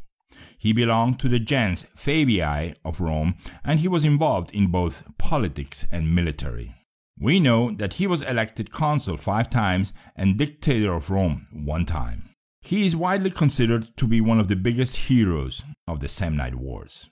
He 0.58 0.72
belonged 0.72 1.20
to 1.20 1.28
the 1.28 1.38
gens 1.38 1.84
Fabii 1.96 2.74
of 2.84 3.00
Rome 3.00 3.36
and 3.64 3.78
he 3.78 3.86
was 3.86 4.04
involved 4.04 4.52
in 4.52 4.72
both 4.72 5.16
politics 5.18 5.86
and 5.92 6.12
military. 6.12 6.74
We 7.20 7.40
know 7.40 7.72
that 7.72 7.94
he 7.94 8.06
was 8.06 8.22
elected 8.22 8.70
consul 8.70 9.16
five 9.16 9.50
times 9.50 9.92
and 10.14 10.38
dictator 10.38 10.92
of 10.92 11.10
Rome 11.10 11.48
one 11.52 11.84
time. 11.84 12.30
He 12.60 12.86
is 12.86 12.94
widely 12.94 13.30
considered 13.30 13.96
to 13.96 14.06
be 14.06 14.20
one 14.20 14.38
of 14.38 14.46
the 14.46 14.54
biggest 14.54 15.08
heroes 15.08 15.64
of 15.88 15.98
the 15.98 16.06
Samnite 16.06 16.54
Wars. 16.54 17.10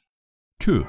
2. 0.61 0.87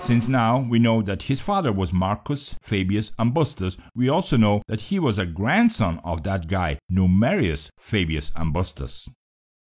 Since 0.00 0.26
now 0.26 0.66
we 0.68 0.80
know 0.80 1.00
that 1.02 1.24
his 1.24 1.40
father 1.40 1.72
was 1.72 1.92
Marcus 1.92 2.56
Fabius 2.60 3.12
Ambustus, 3.20 3.76
we 3.94 4.08
also 4.08 4.36
know 4.36 4.62
that 4.66 4.80
he 4.80 4.98
was 4.98 5.20
a 5.20 5.26
grandson 5.26 6.00
of 6.02 6.24
that 6.24 6.48
guy, 6.48 6.78
Numerius 6.90 7.70
Fabius 7.78 8.32
Ambustus. 8.34 9.08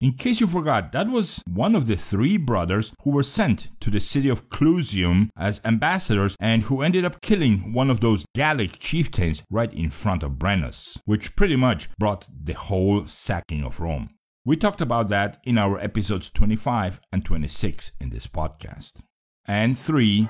In 0.02 0.12
case 0.12 0.42
you 0.42 0.48
forgot, 0.48 0.92
that 0.92 1.08
was 1.08 1.42
one 1.48 1.74
of 1.74 1.88
the 1.88 1.96
three 1.96 2.36
brothers 2.36 2.94
who 3.04 3.12
were 3.12 3.24
sent 3.24 3.70
to 3.80 3.90
the 3.90 4.02
city 4.02 4.28
of 4.28 4.50
Clusium 4.50 5.30
as 5.38 5.62
ambassadors 5.64 6.36
and 6.38 6.64
who 6.64 6.82
ended 6.82 7.06
up 7.06 7.22
killing 7.22 7.72
one 7.72 7.90
of 7.90 8.02
those 8.02 8.26
Gallic 8.36 8.78
chieftains 8.78 9.42
right 9.50 9.74
in 9.74 9.90
front 9.90 10.22
of 10.22 10.38
Brennus, 10.38 11.00
which 11.06 11.38
pretty 11.38 11.56
much 11.56 11.88
brought 11.98 12.28
the 12.30 12.54
whole 12.54 13.08
sacking 13.08 13.64
of 13.64 13.80
Rome. 13.80 14.10
We 14.44 14.58
talked 14.58 14.82
about 14.82 15.08
that 15.10 15.38
in 15.46 15.58
our 15.58 15.80
episodes 15.80 16.30
25 16.30 17.00
and 17.14 17.24
26 17.24 17.94
in 18.02 18.10
this 18.10 18.28
podcast. 18.28 19.00
And 19.48 19.80
three, 19.80 20.28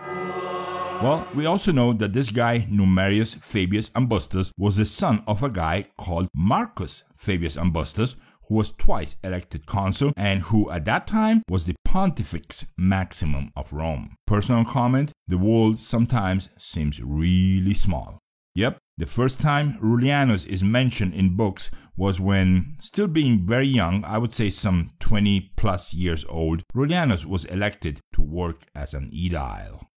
well, 1.01 1.27
we 1.33 1.47
also 1.47 1.71
know 1.71 1.91
that 1.93 2.13
this 2.13 2.29
guy, 2.29 2.67
Numerius 2.69 3.35
Fabius 3.35 3.91
Ambustus, 3.95 4.51
was 4.57 4.77
the 4.77 4.85
son 4.85 5.23
of 5.27 5.41
a 5.41 5.49
guy 5.49 5.87
called 5.97 6.27
Marcus 6.33 7.03
Fabius 7.17 7.57
Ambustus, 7.57 8.15
who 8.47 8.55
was 8.55 8.71
twice 8.71 9.17
elected 9.23 9.65
consul 9.65 10.13
and 10.15 10.41
who 10.43 10.69
at 10.71 10.85
that 10.85 11.07
time 11.07 11.41
was 11.49 11.65
the 11.65 11.75
Pontifex 11.83 12.73
Maximum 12.77 13.51
of 13.55 13.71
Rome. 13.73 14.15
Personal 14.27 14.65
comment 14.65 15.11
the 15.27 15.37
world 15.37 15.79
sometimes 15.79 16.49
seems 16.57 17.01
really 17.01 17.73
small. 17.73 18.19
Yep, 18.55 18.77
the 18.97 19.05
first 19.05 19.41
time 19.41 19.77
Rullianus 19.81 20.47
is 20.47 20.63
mentioned 20.63 21.13
in 21.13 21.35
books 21.35 21.71
was 21.97 22.21
when, 22.21 22.75
still 22.79 23.07
being 23.07 23.45
very 23.45 23.67
young, 23.67 24.05
I 24.05 24.17
would 24.17 24.33
say 24.33 24.49
some 24.49 24.91
20 24.99 25.51
plus 25.57 25.93
years 25.93 26.23
old, 26.29 26.63
Rullianus 26.73 27.25
was 27.25 27.45
elected 27.45 27.99
to 28.13 28.21
work 28.21 28.59
as 28.73 28.93
an 28.93 29.11
aedile. 29.11 29.87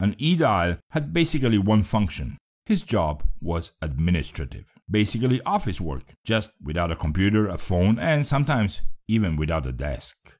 An 0.00 0.14
aedile 0.14 0.78
had 0.90 1.12
basically 1.12 1.58
one 1.58 1.82
function 1.82 2.38
his 2.68 2.82
job 2.82 3.24
was 3.40 3.72
administrative, 3.80 4.74
basically 4.90 5.40
office 5.42 5.80
work, 5.80 6.14
just 6.24 6.52
without 6.62 6.90
a 6.90 6.96
computer, 6.96 7.48
a 7.48 7.58
phone, 7.58 7.98
and 7.98 8.26
sometimes 8.26 8.82
even 9.08 9.36
without 9.36 9.66
a 9.66 9.72
desk. 9.72 10.38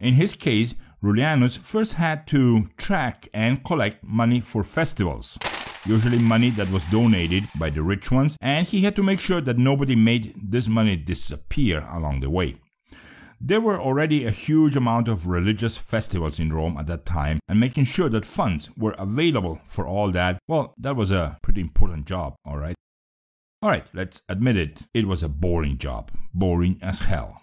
In 0.00 0.14
his 0.14 0.34
case, 0.34 0.74
Rullianus 1.02 1.58
first 1.58 1.94
had 1.94 2.26
to 2.28 2.66
track 2.76 3.28
and 3.34 3.62
collect 3.64 4.02
money 4.02 4.40
for 4.40 4.64
festivals, 4.64 5.38
usually 5.86 6.18
money 6.18 6.50
that 6.50 6.70
was 6.70 6.84
donated 6.86 7.44
by 7.58 7.70
the 7.70 7.82
rich 7.82 8.10
ones, 8.10 8.36
and 8.40 8.66
he 8.66 8.80
had 8.80 8.96
to 8.96 9.02
make 9.02 9.20
sure 9.20 9.40
that 9.40 9.58
nobody 9.58 9.94
made 9.94 10.34
this 10.42 10.66
money 10.66 10.96
disappear 10.96 11.86
along 11.90 12.20
the 12.20 12.30
way. 12.30 12.56
There 13.40 13.60
were 13.60 13.78
already 13.78 14.24
a 14.24 14.30
huge 14.30 14.76
amount 14.76 15.08
of 15.08 15.26
religious 15.26 15.76
festivals 15.76 16.40
in 16.40 16.50
Rome 16.50 16.78
at 16.78 16.86
that 16.86 17.04
time, 17.04 17.40
and 17.46 17.60
making 17.60 17.84
sure 17.84 18.08
that 18.08 18.24
funds 18.24 18.70
were 18.76 18.94
available 18.98 19.60
for 19.66 19.86
all 19.86 20.10
that, 20.12 20.38
well, 20.48 20.74
that 20.78 20.96
was 20.96 21.10
a 21.12 21.38
pretty 21.42 21.60
important 21.60 22.06
job, 22.06 22.34
alright? 22.48 22.73
Alright, 23.64 23.88
let's 23.94 24.20
admit 24.28 24.58
it, 24.58 24.82
it 24.92 25.06
was 25.06 25.22
a 25.22 25.28
boring 25.28 25.78
job. 25.78 26.10
Boring 26.34 26.78
as 26.82 26.98
hell. 27.00 27.40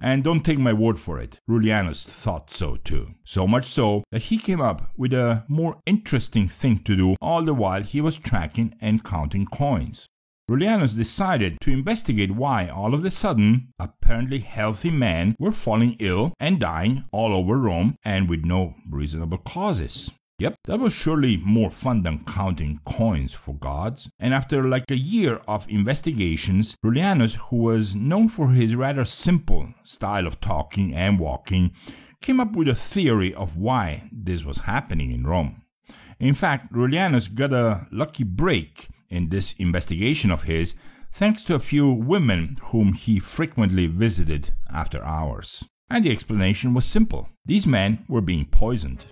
And 0.00 0.22
don't 0.22 0.44
take 0.44 0.60
my 0.60 0.72
word 0.72 1.00
for 1.00 1.18
it, 1.18 1.40
Rullianus 1.50 2.08
thought 2.08 2.48
so 2.48 2.76
too. 2.76 3.08
So 3.24 3.48
much 3.48 3.64
so 3.64 4.04
that 4.12 4.22
he 4.22 4.38
came 4.38 4.60
up 4.60 4.92
with 4.96 5.12
a 5.12 5.44
more 5.48 5.80
interesting 5.84 6.46
thing 6.46 6.78
to 6.84 6.94
do 6.94 7.16
all 7.20 7.42
the 7.42 7.54
while 7.54 7.82
he 7.82 8.00
was 8.00 8.20
tracking 8.20 8.76
and 8.80 9.02
counting 9.02 9.46
coins. 9.46 10.06
Rullianus 10.48 10.94
decided 10.94 11.60
to 11.62 11.72
investigate 11.72 12.30
why 12.30 12.68
all 12.68 12.94
of 12.94 13.04
a 13.04 13.10
sudden 13.10 13.72
apparently 13.80 14.38
healthy 14.38 14.92
men 14.92 15.34
were 15.40 15.50
falling 15.50 15.96
ill 15.98 16.34
and 16.38 16.60
dying 16.60 17.02
all 17.10 17.34
over 17.34 17.58
Rome 17.58 17.96
and 18.04 18.28
with 18.28 18.44
no 18.44 18.74
reasonable 18.88 19.38
causes. 19.38 20.12
Yep, 20.40 20.56
that 20.64 20.80
was 20.80 20.92
surely 20.92 21.36
more 21.36 21.70
fun 21.70 22.02
than 22.02 22.24
counting 22.24 22.80
coins 22.84 23.32
for 23.32 23.54
gods. 23.54 24.10
And 24.18 24.34
after 24.34 24.68
like 24.68 24.90
a 24.90 24.96
year 24.96 25.40
of 25.46 25.68
investigations, 25.68 26.76
Rullianus, 26.84 27.36
who 27.36 27.58
was 27.58 27.94
known 27.94 28.28
for 28.28 28.50
his 28.50 28.74
rather 28.74 29.04
simple 29.04 29.68
style 29.84 30.26
of 30.26 30.40
talking 30.40 30.92
and 30.92 31.20
walking, 31.20 31.70
came 32.20 32.40
up 32.40 32.56
with 32.56 32.66
a 32.66 32.74
theory 32.74 33.32
of 33.32 33.56
why 33.56 34.08
this 34.10 34.44
was 34.44 34.60
happening 34.60 35.12
in 35.12 35.24
Rome. 35.24 35.62
In 36.18 36.34
fact, 36.34 36.72
Rullianus 36.72 37.32
got 37.32 37.52
a 37.52 37.86
lucky 37.92 38.24
break 38.24 38.88
in 39.08 39.28
this 39.28 39.52
investigation 39.58 40.32
of 40.32 40.44
his 40.44 40.74
thanks 41.12 41.44
to 41.44 41.54
a 41.54 41.60
few 41.60 41.92
women 41.92 42.58
whom 42.72 42.94
he 42.94 43.20
frequently 43.20 43.86
visited 43.86 44.52
after 44.68 45.00
hours. 45.04 45.64
And 45.88 46.02
the 46.02 46.10
explanation 46.10 46.74
was 46.74 46.86
simple 46.86 47.28
these 47.46 47.68
men 47.68 48.04
were 48.08 48.22
being 48.22 48.46
poisoned 48.46 49.04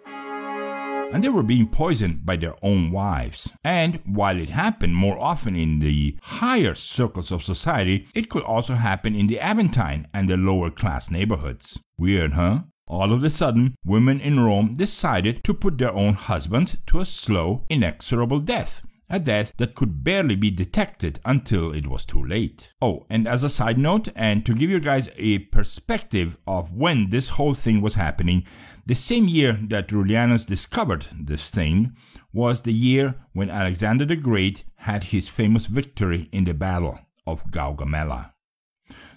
and 1.13 1.23
they 1.23 1.29
were 1.29 1.43
being 1.43 1.69
poisoned 1.69 2.25
by 2.25 2.37
their 2.37 2.55
own 2.63 2.91
wives. 2.91 3.53
And 3.65 4.01
while 4.05 4.39
it 4.39 4.51
happened 4.51 4.97
more 4.97 5.19
often 5.19 5.57
in 5.57 5.79
the 5.79 6.19
higher 6.23 6.75
circles 6.75 7.31
of 7.31 7.43
society, 7.43 8.07
it 8.15 8.29
could 8.29 8.43
also 8.43 8.75
happen 8.75 9.15
in 9.15 9.27
the 9.27 9.39
Aventine 9.39 10.07
and 10.13 10.29
the 10.29 10.37
lower 10.37 10.71
class 10.71 11.11
neighborhoods. 11.11 11.81
Weird, 11.99 12.33
huh? 12.33 12.61
All 12.87 13.13
of 13.13 13.25
a 13.25 13.31
sudden, 13.31 13.75
women 13.85 14.21
in 14.21 14.41
Rome 14.41 14.75
decided 14.75 15.45
to 15.45 15.55
put 15.55 15.79
their 15.79 15.95
own 15.95 16.15
husbands 16.15 16.77
to 16.87 17.01
a 17.01 17.05
slow, 17.05 17.65
inexorable 17.71 18.41
death 18.41 18.87
a 19.13 19.21
death 19.21 19.53
that 19.59 19.75
could 19.75 20.03
barely 20.03 20.35
be 20.35 20.51
detected 20.51 21.21
until 21.25 21.71
it 21.73 21.87
was 21.87 22.07
too 22.07 22.25
late. 22.25 22.73
Oh, 22.81 23.07
and 23.11 23.29
as 23.29 23.45
a 23.45 23.51
side 23.51 23.77
note, 23.77 24.09
and 24.17 24.45
to 24.47 24.55
give 24.55 24.71
you 24.71 24.81
guys 24.81 25.11
a 25.17 25.41
perspective 25.41 26.39
of 26.47 26.73
when 26.73 27.11
this 27.11 27.29
whole 27.29 27.55
thing 27.55 27.83
was 27.83 27.95
happening, 27.95 28.45
the 28.87 28.95
same 28.95 29.29
year 29.29 29.53
that 29.69 29.89
Rullianus 29.89 30.47
discovered 30.47 31.07
this 31.15 31.51
thing 31.51 31.95
was 32.33 32.63
the 32.63 32.73
year 32.73 33.15
when 33.35 33.51
Alexander 33.51 34.07
the 34.07 34.17
Great 34.17 34.65
had 34.77 35.05
his 35.05 35.29
famous 35.29 35.67
victory 35.67 36.29
in 36.33 36.45
the 36.45 36.55
Battle 36.55 36.99
of 37.27 37.45
Gaugamela. 37.51 38.33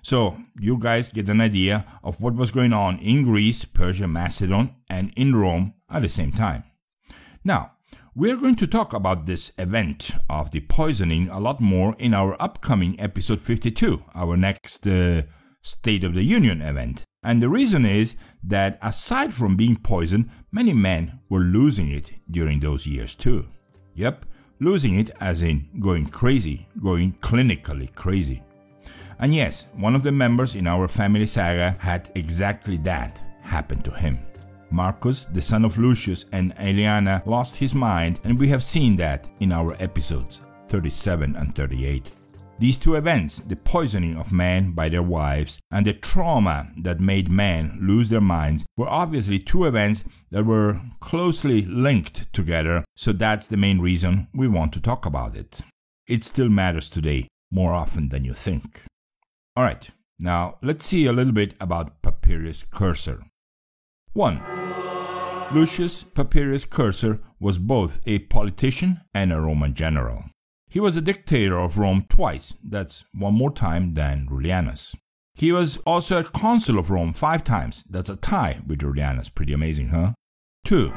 So, 0.01 0.37
you 0.59 0.77
guys 0.77 1.09
get 1.09 1.29
an 1.29 1.41
idea 1.41 1.85
of 2.03 2.21
what 2.21 2.35
was 2.35 2.51
going 2.51 2.73
on 2.73 2.99
in 2.99 3.23
Greece, 3.23 3.65
Persia, 3.65 4.07
Macedon, 4.07 4.75
and 4.89 5.11
in 5.15 5.35
Rome 5.35 5.73
at 5.89 6.03
the 6.03 6.09
same 6.09 6.31
time. 6.31 6.63
Now, 7.43 7.71
we're 8.17 8.37
going 8.37 8.55
to 8.55 8.65
talk 8.65 8.93
about 8.93 9.25
this 9.25 9.51
event 9.57 10.11
of 10.29 10.49
the 10.51 10.61
poisoning 10.61 11.27
a 11.27 11.37
lot 11.37 11.59
more 11.59 11.93
in 11.99 12.13
our 12.13 12.41
upcoming 12.41 12.97
episode 12.97 13.41
52, 13.41 14.01
our 14.15 14.37
next 14.37 14.87
uh, 14.87 15.23
State 15.61 16.05
of 16.05 16.13
the 16.13 16.23
Union 16.23 16.61
event. 16.61 17.03
And 17.23 17.43
the 17.43 17.49
reason 17.49 17.85
is 17.85 18.15
that 18.41 18.79
aside 18.81 19.33
from 19.33 19.57
being 19.57 19.75
poisoned, 19.75 20.29
many 20.49 20.71
men 20.71 21.19
were 21.27 21.41
losing 21.41 21.91
it 21.91 22.13
during 22.31 22.61
those 22.61 22.87
years 22.87 23.15
too. 23.15 23.49
Yep, 23.95 24.25
losing 24.61 24.95
it 24.95 25.11
as 25.19 25.43
in 25.43 25.67
going 25.81 26.05
crazy, 26.05 26.69
going 26.81 27.11
clinically 27.15 27.93
crazy. 27.95 28.41
And 29.19 29.33
yes, 29.33 29.67
one 29.75 29.93
of 29.93 30.03
the 30.03 30.13
members 30.13 30.55
in 30.55 30.67
our 30.67 30.87
family 30.87 31.25
saga 31.25 31.75
had 31.79 32.09
exactly 32.15 32.77
that 32.77 33.21
happen 33.41 33.81
to 33.81 33.91
him. 33.91 34.19
Marcus, 34.71 35.25
the 35.25 35.41
son 35.41 35.65
of 35.65 35.77
Lucius, 35.77 36.25
and 36.31 36.53
Aeliana 36.55 37.25
lost 37.25 37.57
his 37.57 37.75
mind, 37.75 38.19
and 38.23 38.37
we 38.37 38.47
have 38.49 38.63
seen 38.63 38.95
that 38.97 39.29
in 39.39 39.51
our 39.51 39.75
episodes 39.79 40.45
37 40.67 41.35
and 41.35 41.53
38. 41.53 42.11
These 42.57 42.77
two 42.77 42.95
events, 42.95 43.39
the 43.39 43.57
poisoning 43.57 44.15
of 44.15 44.31
men 44.31 44.71
by 44.71 44.87
their 44.87 45.03
wives 45.03 45.59
and 45.71 45.85
the 45.85 45.93
trauma 45.93 46.71
that 46.77 47.01
made 47.01 47.29
men 47.29 47.77
lose 47.81 48.09
their 48.09 48.21
minds, 48.21 48.65
were 48.77 48.87
obviously 48.87 49.39
two 49.39 49.65
events 49.65 50.05
that 50.31 50.45
were 50.45 50.81
closely 51.01 51.63
linked 51.63 52.31
together, 52.31 52.85
so 52.95 53.11
that's 53.11 53.47
the 53.47 53.57
main 53.57 53.79
reason 53.79 54.27
we 54.33 54.47
want 54.47 54.71
to 54.73 54.81
talk 54.81 55.05
about 55.05 55.35
it. 55.35 55.61
It 56.07 56.23
still 56.23 56.49
matters 56.49 56.89
today 56.89 57.27
more 57.51 57.73
often 57.73 58.09
than 58.09 58.23
you 58.23 58.33
think. 58.33 58.83
Alright, 59.57 59.89
now 60.19 60.57
let's 60.61 60.85
see 60.85 61.05
a 61.05 61.13
little 61.13 61.33
bit 61.33 61.55
about 61.59 62.01
Papirius 62.01 62.69
Cursor. 62.69 63.25
1. 64.15 64.41
Lucius 65.51 66.05
Papirius 66.05 66.67
Cursor 66.69 67.19
was 67.37 67.57
both 67.57 67.99
a 68.05 68.19
politician 68.19 69.01
and 69.13 69.33
a 69.33 69.41
Roman 69.41 69.73
general. 69.73 70.23
He 70.69 70.79
was 70.79 70.95
a 70.95 71.01
dictator 71.01 71.59
of 71.59 71.77
Rome 71.77 72.05
twice, 72.07 72.53
that's 72.63 73.03
one 73.13 73.33
more 73.33 73.51
time 73.51 73.93
than 73.93 74.29
Rullianus. 74.29 74.95
He 75.33 75.51
was 75.51 75.79
also 75.79 76.19
a 76.19 76.23
consul 76.23 76.79
of 76.79 76.91
Rome 76.91 77.11
five 77.11 77.43
times, 77.43 77.83
that's 77.83 78.09
a 78.09 78.15
tie 78.15 78.61
with 78.65 78.79
Rullianus, 78.79 79.35
pretty 79.35 79.51
amazing, 79.51 79.89
huh? 79.89 80.13
2. 80.63 80.93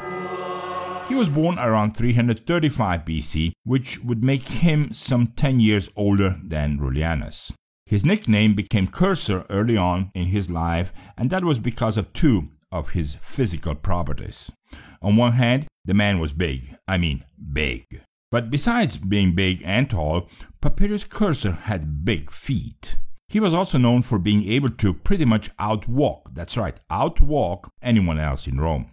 He 1.09 1.17
was 1.17 1.29
born 1.29 1.59
around 1.59 1.97
335 1.97 3.05
BC, 3.05 3.51
which 3.65 3.99
would 4.05 4.23
make 4.23 4.47
him 4.47 4.93
some 4.93 5.27
10 5.35 5.59
years 5.59 5.91
older 5.97 6.37
than 6.41 6.79
Rullianus. 6.79 7.53
His 7.85 8.07
nickname 8.07 8.55
became 8.55 8.87
Cursor 8.87 9.45
early 9.51 9.77
on 9.77 10.13
in 10.15 10.27
his 10.27 10.49
life, 10.49 10.93
and 11.17 11.31
that 11.31 11.43
was 11.43 11.59
because 11.59 11.97
of 11.97 12.13
two 12.13 12.51
of 12.71 12.91
his 12.91 13.15
physical 13.17 13.75
properties. 13.75 14.53
On 15.01 15.17
one 15.17 15.33
hand, 15.33 15.67
the 15.85 15.95
man 15.95 16.19
was 16.19 16.33
big, 16.33 16.77
I 16.87 16.99
mean 16.99 17.25
big. 17.53 17.85
But 18.31 18.51
besides 18.51 18.99
being 18.99 19.35
big 19.35 19.63
and 19.65 19.89
tall, 19.89 20.29
Papirius 20.61 21.09
Cursor 21.09 21.53
had 21.53 22.05
big 22.05 22.31
feet. 22.31 22.97
He 23.29 23.41
was 23.41 23.55
also 23.55 23.79
known 23.79 24.03
for 24.03 24.19
being 24.19 24.45
able 24.45 24.71
to 24.71 24.95
pretty 24.95 25.25
much 25.25 25.55
outwalk, 25.57 26.35
that's 26.35 26.57
right, 26.57 26.79
outwalk 26.91 27.71
anyone 27.83 28.19
else 28.19 28.47
in 28.47 28.61
Rome. 28.61 28.91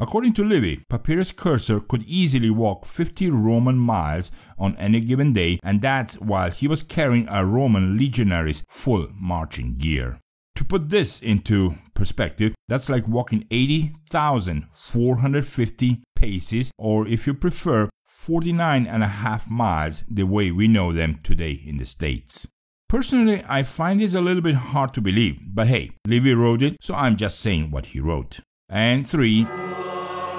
According 0.00 0.34
to 0.34 0.44
Livy, 0.44 0.84
Papirius 0.88 1.34
Cursor 1.34 1.80
could 1.80 2.04
easily 2.04 2.50
walk 2.50 2.86
50 2.86 3.30
Roman 3.30 3.76
miles 3.76 4.30
on 4.56 4.76
any 4.76 5.00
given 5.00 5.32
day, 5.32 5.58
and 5.64 5.82
that's 5.82 6.20
while 6.20 6.52
he 6.52 6.68
was 6.68 6.84
carrying 6.84 7.26
a 7.28 7.44
Roman 7.44 7.98
legionary's 7.98 8.64
full 8.68 9.08
marching 9.12 9.74
gear. 9.76 10.20
To 10.58 10.64
put 10.64 10.90
this 10.90 11.20
into 11.20 11.76
perspective, 11.94 12.52
that's 12.66 12.88
like 12.88 13.06
walking 13.06 13.46
80,450 13.48 16.02
paces, 16.16 16.72
or 16.76 17.06
if 17.06 17.28
you 17.28 17.34
prefer, 17.34 17.88
49 18.04 18.84
and 18.84 19.04
a 19.04 19.06
half 19.06 19.48
miles 19.48 20.02
the 20.10 20.24
way 20.24 20.50
we 20.50 20.66
know 20.66 20.92
them 20.92 21.20
today 21.22 21.62
in 21.64 21.76
the 21.76 21.86
States. 21.86 22.48
Personally, 22.88 23.44
I 23.48 23.62
find 23.62 24.00
this 24.00 24.14
a 24.14 24.20
little 24.20 24.42
bit 24.42 24.56
hard 24.56 24.94
to 24.94 25.00
believe, 25.00 25.38
but 25.46 25.68
hey, 25.68 25.92
Livy 26.08 26.34
wrote 26.34 26.62
it, 26.62 26.78
so 26.80 26.92
I'm 26.92 27.14
just 27.14 27.38
saying 27.38 27.70
what 27.70 27.86
he 27.86 28.00
wrote. 28.00 28.40
And 28.68 29.08
three, 29.08 29.46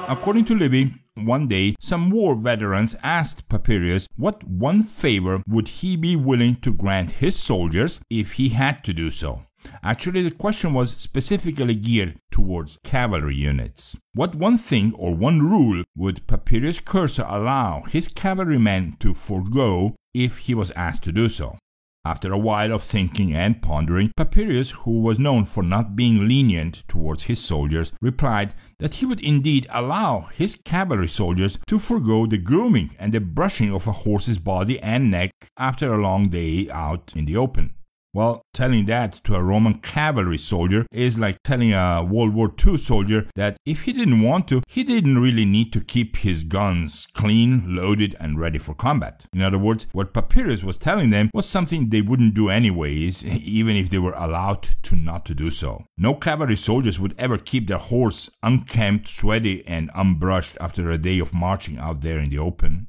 according 0.10 0.44
to 0.46 0.54
Livy, 0.54 0.96
one 1.16 1.48
day 1.48 1.76
some 1.80 2.10
war 2.10 2.36
veterans 2.36 2.94
asked 3.04 3.48
Papirius 3.48 4.06
what 4.18 4.44
one 4.44 4.84
favor 4.84 5.42
would 5.48 5.70
he 5.70 5.96
be 5.96 6.18
willing 6.18 6.58
to 6.58 6.74
grant 6.74 7.12
his 7.12 7.38
soldiers 7.38 8.02
if 8.10 8.34
he 8.34 8.50
had 8.50 8.84
to 8.84 8.92
do 8.92 9.12
so. 9.12 9.44
Actually, 9.84 10.24
the 10.24 10.32
question 10.32 10.74
was 10.74 10.92
specifically 10.92 11.76
geared 11.76 12.18
towards 12.32 12.80
cavalry 12.84 13.36
units. 13.36 13.98
What 14.14 14.36
one 14.36 14.58
thing 14.58 14.94
or 14.94 15.16
one 15.16 15.42
rule 15.42 15.84
would 15.96 16.28
Papirius 16.28 16.84
Cursor 16.84 17.26
allow 17.28 17.84
his 17.84 18.08
cavalrymen 18.08 18.98
to 19.00 19.14
forego 19.14 19.96
if 20.14 20.40
he 20.40 20.54
was 20.54 20.72
asked 20.72 21.04
to 21.04 21.12
do 21.12 21.30
so? 21.30 21.58
After 22.06 22.32
a 22.32 22.38
while 22.38 22.72
of 22.72 22.82
thinking 22.82 23.34
and 23.34 23.62
pondering, 23.62 24.12
Papirius, 24.18 24.72
who 24.72 25.02
was 25.02 25.20
known 25.20 25.44
for 25.44 25.62
not 25.62 25.98
being 25.98 26.28
lenient 26.28 26.84
towards 26.88 27.26
his 27.26 27.44
soldiers, 27.44 27.92
replied 28.02 28.56
that 28.80 28.96
he 28.96 29.06
would 29.06 29.20
indeed 29.20 29.68
allow 29.70 30.22
his 30.32 30.56
cavalry 30.56 31.10
soldiers 31.10 31.60
to 31.68 31.78
forego 31.78 32.26
the 32.26 32.38
grooming 32.38 32.96
and 32.98 33.14
the 33.14 33.20
brushing 33.20 33.74
of 33.74 33.86
a 33.86 33.92
horse's 33.92 34.38
body 34.38 34.80
and 34.80 35.12
neck 35.12 35.32
after 35.58 35.94
a 35.94 36.02
long 36.02 36.30
day 36.30 36.70
out 36.72 37.14
in 37.16 37.26
the 37.26 37.36
open. 37.36 37.74
Well, 38.12 38.41
telling 38.56 38.86
that 38.86 39.13
to 39.26 39.36
a 39.36 39.43
Roman 39.43 39.76
cavalry 39.76 40.39
soldier 40.39 40.88
is 40.91 41.19
like 41.19 41.43
telling 41.43 41.74
a 41.74 42.04
World 42.04 42.34
War 42.34 42.52
II 42.65 42.78
soldier 42.78 43.28
that 43.36 43.58
if 43.67 43.84
he 43.84 43.93
didn't 43.93 44.24
want 44.24 44.48
to, 44.48 44.63
he 44.67 44.84
didn't 44.84 45.22
really 45.22 45.45
need 45.45 45.72
to 45.74 45.80
keep 45.80 46.17
his 46.17 46.43
guns 46.43 47.08
clean, 47.13 47.76
loaded, 47.76 48.15
and 48.19 48.39
ready 48.39 48.58
for 48.58 48.74
combat. 48.74 49.28
In 49.32 49.43
other 49.43 49.60
words, 49.60 49.86
what 49.91 50.13
Papirius 50.13 50.63
was 50.63 50.80
telling 50.80 51.12
them 51.12 51.30
was 51.36 51.48
something 51.48 51.89
they 51.89 52.02
wouldn't 52.02 52.34
do 52.34 52.50
anyways, 52.50 53.24
even 53.48 53.76
if 53.76 53.91
they 53.91 54.00
were 54.00 54.15
allowed 54.17 54.63
to 54.63 54.95
not 54.95 55.24
to 55.28 55.36
do 55.36 55.52
so. 55.52 55.86
No 55.95 56.15
cavalry 56.15 56.56
soldiers 56.56 57.00
would 57.00 57.13
ever 57.19 57.38
keep 57.38 57.67
their 57.67 57.78
horse 57.78 58.30
unkempt, 58.41 59.08
sweaty, 59.08 59.63
and 59.67 59.91
unbrushed 59.93 60.58
after 60.60 60.89
a 60.89 60.98
day 60.98 61.19
of 61.19 61.34
marching 61.36 61.78
out 61.78 62.02
there 62.02 62.17
in 62.17 62.32
the 62.32 62.39
open. 62.39 62.88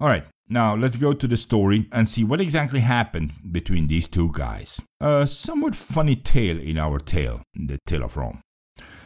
Alright, 0.00 0.24
now, 0.48 0.76
let's 0.76 0.96
go 0.96 1.14
to 1.14 1.26
the 1.26 1.38
story 1.38 1.88
and 1.90 2.06
see 2.06 2.22
what 2.22 2.40
exactly 2.40 2.80
happened 2.80 3.32
between 3.50 3.86
these 3.86 4.06
two 4.06 4.30
guys. 4.32 4.78
A 5.00 5.26
somewhat 5.26 5.74
funny 5.74 6.16
tale 6.16 6.58
in 6.60 6.76
our 6.76 6.98
tale, 6.98 7.42
the 7.54 7.78
Tale 7.86 8.04
of 8.04 8.16
Rome. 8.18 8.42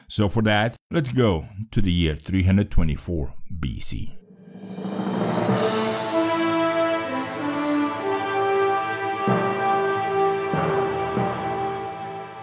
So, 0.08 0.28
for 0.28 0.42
that, 0.42 0.74
let's 0.90 1.12
go 1.12 1.46
to 1.70 1.80
the 1.80 1.92
year 1.92 2.16
324 2.16 3.34
BC. 3.56 4.16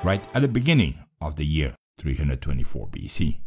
Right 0.06 0.26
at 0.34 0.42
the 0.42 0.48
beginning 0.48 1.00
of 1.20 1.36
the 1.36 1.46
year 1.46 1.76
324 2.00 2.88
BC, 2.88 3.40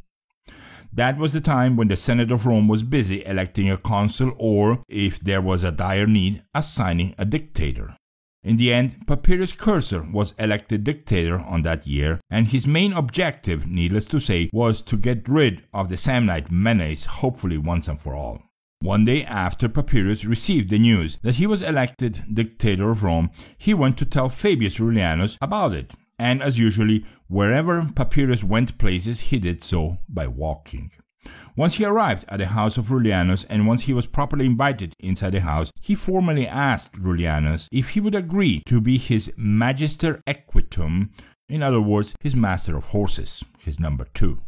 that 0.93 1.19
was 1.19 1.33
the 1.33 1.41
time 1.41 1.77
when 1.77 1.89
the 1.89 1.97
Senate 1.97 2.31
of 2.31 2.47
Rome 2.47 2.67
was 2.67 2.83
busy 2.83 3.25
electing 3.25 3.71
a 3.71 3.77
consul 3.77 4.33
or, 4.39 4.83
if 4.89 5.21
there 5.21 5.43
was 5.43 5.63
a 5.63 5.73
dire 5.73 6.07
need, 6.07 6.43
assigning 6.55 7.15
a 7.19 7.25
dictator. 7.25 7.95
In 8.43 8.57
the 8.57 8.73
end, 8.73 9.07
Papirius 9.07 9.57
Cursor 9.57 10.07
was 10.11 10.35
elected 10.39 10.85
dictator 10.85 11.39
on 11.39 11.63
that 11.63 11.87
year, 11.87 12.21
and 12.31 12.49
his 12.49 12.67
main 12.67 12.93
objective, 12.93 13.67
needless 13.67 14.07
to 14.07 14.21
say, 14.21 14.49
was 14.53 14.81
to 14.83 14.97
get 14.97 15.29
rid 15.29 15.65
of 15.75 15.89
the 15.89 15.97
Samnite 15.97 16.51
menace 16.51 17.05
hopefully 17.05 17.59
once 17.59 17.89
and 17.89 18.01
for 18.01 18.15
all. 18.15 18.43
One 18.81 19.05
day 19.05 19.25
after 19.25 19.69
Papirius 19.69 20.27
received 20.27 20.71
the 20.71 20.79
news 20.79 21.17
that 21.23 21.35
he 21.35 21.49
was 21.49 21.63
elected 21.63 22.23
dictator 22.33 22.91
of 22.91 23.03
Rome, 23.03 23.31
he 23.59 23.75
went 23.75 23.99
to 23.99 24.07
tell 24.07 24.29
Fabius 24.29 24.79
Rullianus 24.79 25.37
about 25.43 25.73
it, 25.73 25.93
and 26.19 26.43
as 26.43 26.59
usually, 26.59 27.05
wherever 27.29 27.83
Papirius 27.83 28.45
went 28.45 28.79
places, 28.79 29.21
he 29.21 29.39
did 29.39 29.63
so 29.63 29.99
by 30.09 30.27
walking. 30.27 30.91
Once 31.57 31.75
he 31.75 31.85
arrived 31.85 32.25
at 32.29 32.39
the 32.39 32.47
house 32.47 32.79
of 32.79 32.87
Rullianus 32.87 33.45
and 33.51 33.67
once 33.67 33.83
he 33.83 33.93
was 33.93 34.07
properly 34.07 34.47
invited 34.47 34.95
inside 35.01 35.33
the 35.33 35.41
house, 35.41 35.73
he 35.81 35.95
formally 35.95 36.47
asked 36.47 37.01
Rullianus 37.03 37.69
if 37.73 37.91
he 37.91 38.01
would 38.01 38.15
agree 38.15 38.63
to 38.67 38.81
be 38.81 38.97
his 38.99 39.33
magister 39.37 40.23
equitum, 40.27 41.11
in 41.49 41.63
other 41.63 41.81
words, 41.81 42.15
his 42.21 42.37
master 42.37 42.77
of 42.77 42.87
horses, 42.87 43.45
his 43.59 43.81
number 43.81 44.07
two. 44.15 44.41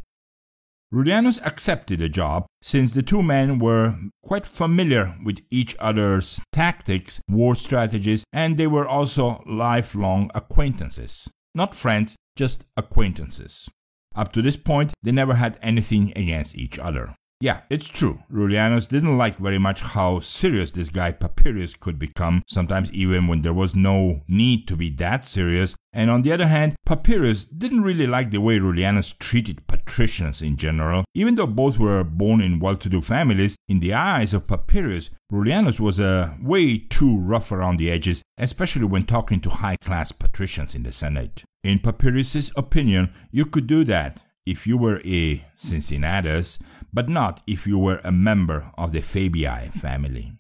Rullianus 0.92 1.44
accepted 1.46 2.00
the 2.00 2.08
job 2.08 2.46
since 2.62 2.94
the 2.94 3.02
two 3.02 3.22
men 3.22 3.58
were 3.58 3.96
quite 4.24 4.44
familiar 4.46 5.16
with 5.24 5.38
each 5.50 5.76
other's 5.78 6.40
tactics, 6.52 7.20
war 7.28 7.54
strategies, 7.54 8.24
and 8.32 8.56
they 8.56 8.66
were 8.66 8.86
also 8.86 9.42
lifelong 9.46 10.30
acquaintances. 10.34 11.30
Not 11.54 11.74
friends, 11.74 12.16
just 12.36 12.66
acquaintances. 12.76 13.68
Up 14.14 14.32
to 14.32 14.42
this 14.42 14.56
point, 14.56 14.92
they 15.02 15.12
never 15.12 15.34
had 15.34 15.58
anything 15.62 16.12
against 16.16 16.56
each 16.56 16.78
other. 16.78 17.14
Yeah, 17.42 17.62
it's 17.70 17.88
true. 17.88 18.22
Rullianus 18.30 18.86
didn't 18.86 19.16
like 19.16 19.38
very 19.38 19.56
much 19.56 19.80
how 19.80 20.20
serious 20.20 20.72
this 20.72 20.90
guy 20.90 21.12
Papirius 21.12 21.78
could 21.78 21.98
become, 21.98 22.42
sometimes 22.46 22.92
even 22.92 23.28
when 23.28 23.40
there 23.40 23.54
was 23.54 23.74
no 23.74 24.20
need 24.28 24.68
to 24.68 24.76
be 24.76 24.90
that 24.90 25.24
serious. 25.24 25.74
And 25.94 26.10
on 26.10 26.20
the 26.20 26.32
other 26.32 26.46
hand, 26.46 26.76
Papirius 26.86 27.46
didn't 27.46 27.80
really 27.80 28.06
like 28.06 28.30
the 28.30 28.42
way 28.42 28.58
Rullianus 28.58 29.18
treated 29.18 29.66
patricians 29.66 30.42
in 30.42 30.56
general. 30.56 31.04
Even 31.14 31.34
though 31.34 31.46
both 31.46 31.78
were 31.78 32.04
born 32.04 32.42
in 32.42 32.60
well-to-do 32.60 33.00
families, 33.00 33.56
in 33.68 33.80
the 33.80 33.94
eyes 33.94 34.34
of 34.34 34.46
Papirius, 34.46 35.08
Rullianus 35.32 35.80
was 35.80 35.98
a 35.98 36.36
way 36.42 36.76
too 36.76 37.18
rough 37.18 37.50
around 37.50 37.78
the 37.78 37.90
edges, 37.90 38.22
especially 38.36 38.84
when 38.84 39.04
talking 39.04 39.40
to 39.40 39.48
high-class 39.48 40.12
patricians 40.12 40.74
in 40.74 40.82
the 40.82 40.92
Senate. 40.92 41.42
In 41.64 41.78
Papirius's 41.78 42.52
opinion, 42.54 43.12
you 43.30 43.46
could 43.46 43.66
do 43.66 43.82
that 43.84 44.22
if 44.50 44.66
you 44.66 44.76
were 44.76 45.00
a 45.04 45.44
Cincinnatus, 45.54 46.58
but 46.92 47.08
not 47.08 47.40
if 47.46 47.68
you 47.68 47.78
were 47.78 48.00
a 48.02 48.10
member 48.10 48.72
of 48.76 48.90
the 48.90 48.98
Fabii 48.98 49.72
family. 49.72 50.32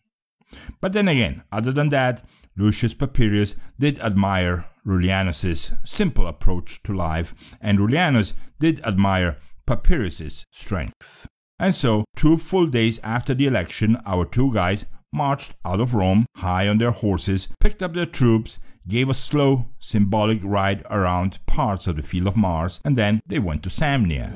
But 0.80 0.92
then 0.92 1.06
again, 1.06 1.44
other 1.52 1.70
than 1.70 1.90
that, 1.90 2.24
Lucius 2.56 2.92
Papirius 2.92 3.54
did 3.78 4.00
admire 4.00 4.66
Rullianus's 4.84 5.74
simple 5.84 6.26
approach 6.26 6.82
to 6.82 6.92
life, 6.92 7.56
and 7.60 7.78
Rullianus 7.78 8.34
did 8.58 8.80
admire 8.84 9.38
Papirius's 9.66 10.44
strength. 10.50 11.28
And 11.60 11.72
so, 11.72 12.04
two 12.16 12.36
full 12.36 12.66
days 12.66 12.98
after 13.04 13.32
the 13.32 13.46
election, 13.46 13.96
our 14.04 14.24
two 14.24 14.52
guys 14.52 14.86
marched 15.12 15.54
out 15.64 15.80
of 15.80 15.94
Rome, 15.94 16.26
high 16.36 16.66
on 16.66 16.78
their 16.78 16.90
horses, 16.90 17.48
picked 17.60 17.82
up 17.82 17.94
their 17.94 18.06
troops, 18.06 18.58
gave 18.88 19.08
a 19.08 19.14
slow, 19.14 19.68
symbolic 19.78 20.40
ride 20.42 20.84
around 20.90 21.44
parts 21.46 21.86
of 21.86 21.96
the 21.96 22.02
field 22.02 22.26
of 22.26 22.36
Mars, 22.36 22.80
and 22.84 22.96
then 22.96 23.20
they 23.26 23.38
went 23.38 23.62
to 23.62 23.70
Samnia. 23.70 24.34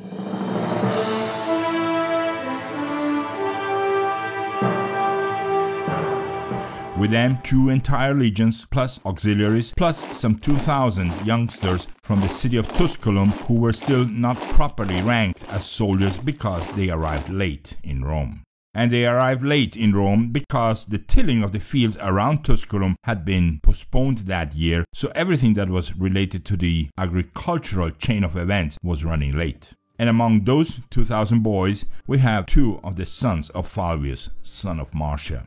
With 6.97 7.11
them, 7.11 7.39
two 7.43 7.71
entire 7.71 8.15
legions, 8.15 8.65
plus 8.65 9.05
auxiliaries, 9.05 9.75
plus 9.77 10.17
some 10.17 10.39
2,000 10.39 11.27
youngsters 11.27 11.89
from 12.03 12.21
the 12.21 12.29
city 12.29 12.57
of 12.57 12.69
Tusculum 12.69 13.31
who 13.31 13.59
were 13.59 13.73
still 13.73 14.07
not 14.07 14.37
properly 14.53 15.03
ranked 15.03 15.45
as 15.49 15.67
soldiers 15.67 16.17
because 16.17 16.71
they 16.71 16.91
arrived 16.91 17.29
late 17.29 17.77
in 17.83 18.05
Rome 18.05 18.44
and 18.75 18.91
they 18.91 19.07
arrived 19.07 19.43
late 19.43 19.77
in 19.77 19.93
Rome 19.93 20.31
because 20.31 20.87
the 20.87 20.99
tilling 20.99 21.43
of 21.43 21.53
the 21.53 21.61
fields 21.61 21.97
around 22.01 22.43
Tusculum 22.45 22.97
had 23.05 23.25
been 23.25 23.61
postponed 23.63 24.19
that 24.19 24.55
year, 24.55 24.85
so 24.93 25.13
everything 25.15 25.55
that 25.55 25.69
was 25.69 25.97
related 25.97 26.45
to 26.47 26.57
the 26.57 26.89
agricultural 26.99 27.91
chain 27.91 28.25
of 28.25 28.37
events 28.37 28.79
was 28.83 29.05
running 29.05 29.37
late. 29.37 29.75
And 29.99 30.09
among 30.09 30.45
those 30.45 30.81
2,000 30.91 31.43
boys, 31.43 31.85
we 32.07 32.19
have 32.19 32.47
two 32.47 32.81
of 32.83 32.97
the 32.97 33.07
sons 33.07 33.51
of 33.51 33.67
Falvius, 33.67 34.31
son 34.43 34.81
of 34.81 34.93
Marcia. 34.95 35.47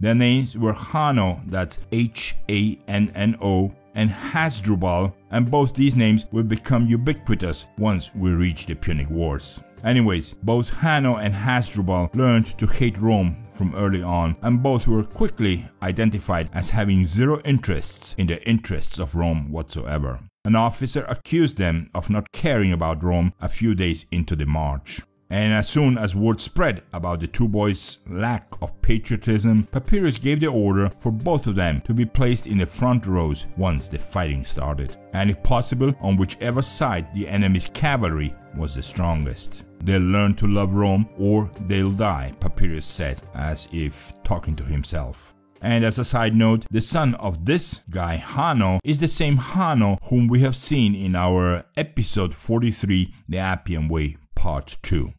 Their 0.00 0.14
names 0.14 0.56
were 0.56 0.72
Hanno, 0.72 1.40
that's 1.46 1.80
H 1.92 2.36
A 2.48 2.78
N 2.86 3.10
N 3.14 3.36
O, 3.40 3.72
and 3.94 4.10
Hasdrubal, 4.10 5.14
and 5.30 5.50
both 5.50 5.74
these 5.74 5.96
names 5.96 6.26
will 6.30 6.44
become 6.44 6.86
ubiquitous 6.86 7.66
once 7.78 8.14
we 8.14 8.30
reach 8.30 8.66
the 8.66 8.74
Punic 8.74 9.10
Wars. 9.10 9.60
Anyways, 9.84 10.34
both 10.34 10.76
Hanno 10.78 11.16
and 11.16 11.34
Hasdrubal 11.34 12.10
learned 12.14 12.46
to 12.58 12.66
hate 12.66 12.98
Rome 12.98 13.36
from 13.52 13.74
early 13.74 14.02
on, 14.02 14.36
and 14.42 14.62
both 14.62 14.86
were 14.86 15.02
quickly 15.02 15.66
identified 15.82 16.48
as 16.52 16.70
having 16.70 17.04
zero 17.04 17.40
interests 17.44 18.14
in 18.18 18.26
the 18.26 18.46
interests 18.48 18.98
of 18.98 19.14
Rome 19.14 19.50
whatsoever. 19.50 20.20
An 20.44 20.54
officer 20.54 21.04
accused 21.08 21.58
them 21.58 21.90
of 21.94 22.08
not 22.08 22.30
caring 22.32 22.72
about 22.72 23.02
Rome 23.02 23.32
a 23.40 23.48
few 23.48 23.74
days 23.74 24.06
into 24.12 24.36
the 24.36 24.46
march. 24.46 25.00
And 25.30 25.52
as 25.52 25.68
soon 25.68 25.98
as 25.98 26.14
word 26.14 26.40
spread 26.40 26.82
about 26.94 27.20
the 27.20 27.26
two 27.26 27.48
boys' 27.48 27.98
lack 28.08 28.46
of 28.62 28.80
patriotism, 28.80 29.68
Papirius 29.70 30.18
gave 30.18 30.40
the 30.40 30.46
order 30.46 30.90
for 31.00 31.12
both 31.12 31.46
of 31.46 31.54
them 31.54 31.82
to 31.82 31.92
be 31.92 32.06
placed 32.06 32.46
in 32.46 32.56
the 32.56 32.64
front 32.64 33.06
rows 33.06 33.46
once 33.58 33.88
the 33.88 33.98
fighting 33.98 34.42
started, 34.42 34.96
and 35.12 35.28
if 35.28 35.42
possible, 35.42 35.92
on 36.00 36.16
whichever 36.16 36.62
side 36.62 37.12
the 37.12 37.28
enemy's 37.28 37.68
cavalry 37.74 38.34
was 38.56 38.74
the 38.74 38.82
strongest. 38.82 39.64
They'll 39.80 40.00
learn 40.00 40.34
to 40.34 40.46
love 40.46 40.74
Rome 40.74 41.08
or 41.18 41.50
they'll 41.60 41.90
die, 41.90 42.32
Papirius 42.40 42.82
said, 42.84 43.22
as 43.34 43.68
if 43.72 44.12
talking 44.22 44.56
to 44.56 44.64
himself. 44.64 45.34
And 45.60 45.84
as 45.84 45.98
a 45.98 46.04
side 46.04 46.34
note, 46.34 46.66
the 46.70 46.80
son 46.80 47.14
of 47.16 47.44
this 47.44 47.80
guy, 47.90 48.14
Hanno, 48.14 48.80
is 48.84 49.00
the 49.00 49.08
same 49.08 49.36
Hanno 49.36 49.98
whom 50.08 50.28
we 50.28 50.40
have 50.40 50.54
seen 50.54 50.94
in 50.94 51.16
our 51.16 51.64
episode 51.76 52.34
43, 52.34 53.12
The 53.28 53.38
Appian 53.38 53.88
Way, 53.88 54.16
Part 54.36 54.76
2. 54.82 55.12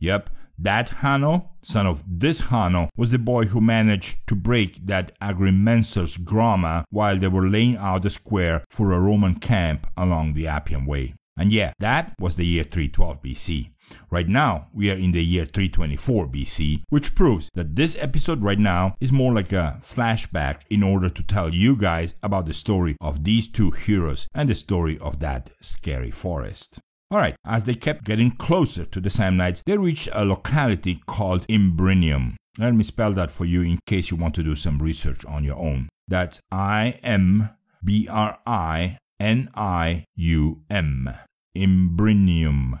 Yep, 0.00 0.30
that 0.58 0.88
Hanno, 0.88 1.50
son 1.62 1.86
of 1.86 2.02
this 2.06 2.40
Hanno, 2.42 2.90
was 2.96 3.12
the 3.12 3.18
boy 3.18 3.44
who 3.44 3.60
managed 3.60 4.26
to 4.26 4.34
break 4.34 4.84
that 4.86 5.12
agrimensor's 5.20 6.18
Groma 6.18 6.84
while 6.90 7.16
they 7.16 7.28
were 7.28 7.48
laying 7.48 7.76
out 7.76 8.04
a 8.04 8.10
square 8.10 8.64
for 8.68 8.92
a 8.92 9.00
Roman 9.00 9.36
camp 9.36 9.86
along 9.96 10.34
the 10.34 10.48
Appian 10.48 10.84
Way. 10.84 11.14
And 11.38 11.52
yeah, 11.52 11.72
that 11.78 12.14
was 12.18 12.36
the 12.36 12.44
year 12.44 12.64
312 12.64 13.22
BC. 13.22 13.70
Right 14.10 14.28
now, 14.28 14.68
we 14.72 14.90
are 14.90 14.96
in 14.96 15.12
the 15.12 15.24
year 15.24 15.44
324 15.44 16.28
BC, 16.28 16.82
which 16.88 17.14
proves 17.14 17.50
that 17.54 17.76
this 17.76 17.96
episode 18.00 18.42
right 18.42 18.58
now 18.58 18.94
is 19.00 19.12
more 19.12 19.32
like 19.32 19.52
a 19.52 19.80
flashback 19.82 20.62
in 20.70 20.82
order 20.82 21.08
to 21.08 21.22
tell 21.22 21.54
you 21.54 21.76
guys 21.76 22.14
about 22.22 22.46
the 22.46 22.54
story 22.54 22.96
of 23.00 23.24
these 23.24 23.48
two 23.48 23.70
heroes 23.70 24.28
and 24.34 24.48
the 24.48 24.54
story 24.54 24.98
of 24.98 25.20
that 25.20 25.50
scary 25.60 26.10
forest. 26.10 26.80
Alright, 27.12 27.36
as 27.46 27.64
they 27.64 27.74
kept 27.74 28.04
getting 28.04 28.30
closer 28.30 28.84
to 28.84 29.00
the 29.00 29.08
Samnites, 29.08 29.62
they 29.64 29.78
reached 29.78 30.10
a 30.12 30.24
locality 30.24 30.98
called 31.06 31.46
Imbrinium. 31.48 32.34
Let 32.58 32.74
me 32.74 32.82
spell 32.82 33.12
that 33.12 33.30
for 33.30 33.44
you 33.44 33.62
in 33.62 33.78
case 33.86 34.10
you 34.10 34.16
want 34.16 34.34
to 34.34 34.42
do 34.42 34.54
some 34.54 34.78
research 34.78 35.24
on 35.24 35.44
your 35.44 35.56
own. 35.56 35.88
That's 36.08 36.40
I 36.50 36.98
M 37.02 37.50
B 37.82 38.08
R 38.10 38.38
I 38.44 38.98
N 39.20 39.48
I 39.54 40.04
U 40.16 40.62
M. 40.68 41.08
Imbrinium. 41.56 42.80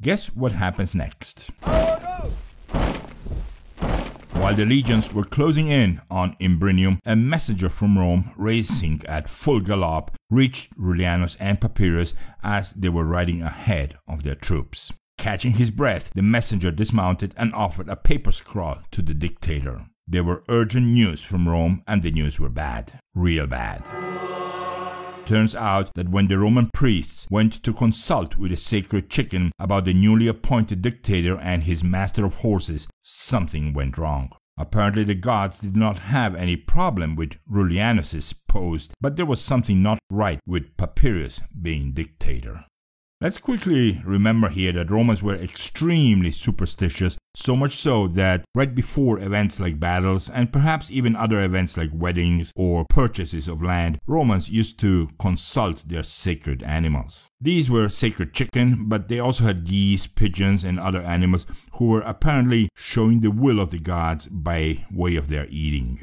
Guess 0.00 0.34
what 0.34 0.52
happens 0.52 0.94
next? 0.94 1.50
While 4.32 4.54
the 4.54 4.66
legions 4.66 5.12
were 5.14 5.24
closing 5.24 5.68
in 5.68 6.00
on 6.10 6.36
Imbrinium, 6.40 6.98
a 7.06 7.16
messenger 7.16 7.70
from 7.70 7.96
Rome, 7.96 8.32
racing 8.36 9.00
at 9.08 9.28
full 9.28 9.60
gallop, 9.60 10.10
reached 10.30 10.78
Rullianus 10.78 11.36
and 11.40 11.58
Papirius 11.58 12.12
as 12.42 12.72
they 12.72 12.90
were 12.90 13.04
riding 13.04 13.40
ahead 13.40 13.94
of 14.06 14.22
their 14.22 14.34
troops. 14.34 14.92
Catching 15.16 15.52
his 15.52 15.70
breath, 15.70 16.12
the 16.14 16.22
messenger 16.22 16.70
dismounted 16.70 17.32
and 17.38 17.54
offered 17.54 17.88
a 17.88 17.96
paper 17.96 18.32
scrawl 18.32 18.82
to 18.90 19.00
the 19.00 19.14
dictator. 19.14 19.86
There 20.06 20.24
were 20.24 20.44
urgent 20.50 20.88
news 20.88 21.24
from 21.24 21.48
Rome, 21.48 21.82
and 21.86 22.02
the 22.02 22.10
news 22.10 22.38
were 22.38 22.50
bad. 22.50 23.00
Real 23.14 23.46
bad. 23.46 23.86
Turns 25.26 25.56
out 25.56 25.90
that 25.94 26.10
when 26.10 26.28
the 26.28 26.38
Roman 26.38 26.68
priests 26.74 27.26
went 27.30 27.54
to 27.62 27.72
consult 27.72 28.36
with 28.36 28.50
the 28.50 28.58
sacred 28.58 29.08
chicken 29.08 29.52
about 29.58 29.86
the 29.86 29.94
newly 29.94 30.28
appointed 30.28 30.82
dictator 30.82 31.38
and 31.38 31.62
his 31.62 31.82
master 31.82 32.26
of 32.26 32.34
horses, 32.34 32.88
something 33.00 33.72
went 33.72 33.96
wrong. 33.96 34.30
Apparently, 34.58 35.02
the 35.02 35.14
gods 35.14 35.60
did 35.60 35.76
not 35.76 35.98
have 35.98 36.34
any 36.34 36.56
problem 36.56 37.16
with 37.16 37.38
Rullianus's 37.50 38.34
post, 38.34 38.92
but 39.00 39.16
there 39.16 39.26
was 39.26 39.40
something 39.40 39.82
not 39.82 39.98
right 40.10 40.38
with 40.46 40.76
Papirius 40.76 41.40
being 41.60 41.92
dictator. 41.92 42.66
Let's 43.20 43.38
quickly 43.38 44.02
remember 44.04 44.48
here 44.48 44.72
that 44.72 44.90
Romans 44.90 45.22
were 45.22 45.36
extremely 45.36 46.32
superstitious, 46.32 47.16
so 47.34 47.54
much 47.56 47.72
so 47.72 48.08
that 48.08 48.44
right 48.54 48.74
before 48.74 49.20
events 49.20 49.58
like 49.60 49.80
battles 49.80 50.28
and 50.28 50.52
perhaps 50.52 50.90
even 50.90 51.14
other 51.14 51.40
events 51.40 51.76
like 51.76 51.90
weddings 51.94 52.52
or 52.56 52.84
purchases 52.90 53.46
of 53.48 53.62
land, 53.62 53.98
Romans 54.06 54.50
used 54.50 54.78
to 54.80 55.08
consult 55.18 55.88
their 55.88 56.02
sacred 56.02 56.62
animals. 56.64 57.26
These 57.40 57.70
were 57.70 57.88
sacred 57.88 58.34
chicken, 58.34 58.88
but 58.88 59.08
they 59.08 59.20
also 59.20 59.44
had 59.44 59.64
geese, 59.64 60.06
pigeons, 60.06 60.64
and 60.64 60.78
other 60.78 61.00
animals 61.00 61.46
who 61.74 61.90
were 61.90 62.02
apparently 62.02 62.68
showing 62.74 63.20
the 63.20 63.30
will 63.30 63.60
of 63.60 63.70
the 63.70 63.78
gods 63.78 64.26
by 64.26 64.84
way 64.92 65.16
of 65.16 65.28
their 65.28 65.46
eating. 65.48 66.00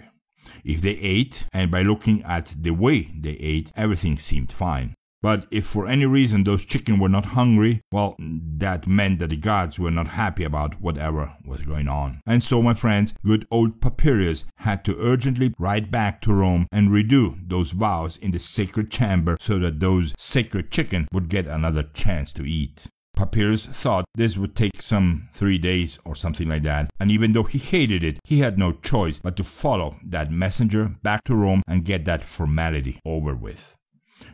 If 0.64 0.82
they 0.82 0.98
ate, 0.98 1.46
and 1.54 1.70
by 1.70 1.84
looking 1.84 2.24
at 2.24 2.56
the 2.60 2.72
way 2.72 3.12
they 3.20 3.34
ate, 3.34 3.72
everything 3.76 4.18
seemed 4.18 4.52
fine. 4.52 4.96
But 5.22 5.46
if 5.52 5.68
for 5.68 5.88
any 5.88 6.06
reason 6.06 6.44
those 6.44 6.66
chicken 6.66 7.00
were 7.00 7.10
not 7.10 7.26
hungry, 7.26 7.82
well, 7.92 8.16
that 8.20 8.88
meant 8.88 9.20
that 9.20 9.30
the 9.30 9.38
gods 9.38 9.78
were 9.78 9.92
not 9.92 10.08
happy 10.08 10.44
about 10.44 10.82
whatever 10.82 11.34
was 11.46 11.62
going 11.62 11.88
on. 11.88 12.22
And 12.26 12.42
so, 12.42 12.62
my 12.62 12.74
friends, 12.74 13.14
good 13.24 13.46
old 13.52 13.80
Papirius 13.82 14.46
had 14.58 14.84
to 14.86 14.98
urgently 15.00 15.54
ride 15.60 15.92
back 15.92 16.22
to 16.22 16.34
Rome 16.34 16.68
and 16.72 16.90
redo 16.90 17.38
those 17.48 17.72
vows 17.72 18.18
in 18.18 18.32
the 18.32 18.40
sacred 18.40 18.90
chamber 18.90 19.38
so 19.40 19.60
that 19.60 19.80
those 19.80 20.16
sacred 20.18 20.72
chicken 20.72 21.08
would 21.14 21.30
get 21.30 21.46
another 21.46 21.84
chance 21.84 22.34
to 22.34 22.44
eat. 22.44 22.88
Papirius 23.16 23.68
thought 23.68 24.06
this 24.16 24.36
would 24.36 24.56
take 24.56 24.82
some 24.82 25.30
three 25.34 25.60
days 25.60 26.00
or 26.06 26.16
something 26.16 26.50
like 26.50 26.64
that, 26.64 26.90
and 27.00 27.12
even 27.12 27.34
though 27.34 27.44
he 27.44 27.60
hated 27.60 28.04
it, 28.04 28.18
he 28.24 28.40
had 28.40 28.58
no 28.58 28.72
choice 28.72 29.20
but 29.20 29.36
to 29.36 29.44
follow 29.44 29.98
that 30.04 30.32
messenger 30.32 30.96
back 31.04 31.24
to 31.26 31.36
Rome 31.36 31.62
and 31.68 31.86
get 31.86 32.06
that 32.06 32.24
formality 32.24 33.00
over 33.06 33.36
with. 33.36 33.76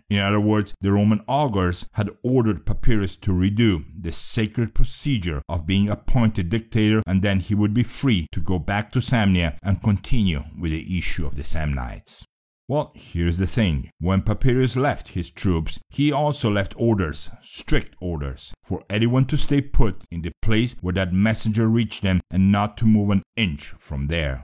In 0.10 0.20
other 0.20 0.40
words, 0.40 0.74
the 0.80 0.94
Roman 0.94 1.22
augurs 1.28 1.90
had 1.94 2.10
ordered 2.24 2.66
Papirius 2.66 3.20
to 3.22 3.32
redo 3.32 3.84
the 4.00 4.14
sacred 4.14 4.74
procedure 4.74 5.42
of 5.50 5.66
being 5.66 5.90
appointed 5.90 6.50
dictator, 6.50 7.04
and 7.06 7.22
then 7.22 7.42
he 7.42 7.54
would 7.54 7.74
be 7.74 7.84
free 7.84 8.28
to 8.32 8.40
go 8.40 8.58
back 8.58 8.90
to 8.94 9.00
Samnia 9.00 9.58
and 9.62 9.84
continue 9.84 10.44
with 10.58 10.72
the 10.72 10.98
issue 10.98 11.26
of 11.26 11.36
the 11.36 11.44
Samnites. 11.44 12.24
Well, 12.70 12.94
here's 12.96 13.38
the 13.38 13.48
thing. 13.48 13.90
When 14.00 14.22
Papirius 14.22 14.78
left 14.78 15.10
his 15.10 15.30
troops, 15.30 15.80
he 15.90 16.12
also 16.12 16.50
left 16.50 16.74
orders, 16.78 17.30
strict 17.42 17.96
orders, 18.00 18.54
for 18.64 18.84
anyone 18.90 19.26
to 19.26 19.38
stay 19.38 19.62
put 19.62 20.06
in 20.10 20.22
the 20.22 20.32
place 20.42 20.76
where 20.80 20.94
that 20.94 21.14
messenger 21.14 21.68
reached 21.68 22.02
them 22.02 22.22
and 22.32 22.52
not 22.52 22.78
to 22.78 22.86
move 22.86 23.10
an 23.10 23.24
inch 23.36 23.70
from 23.78 24.08
there. 24.08 24.42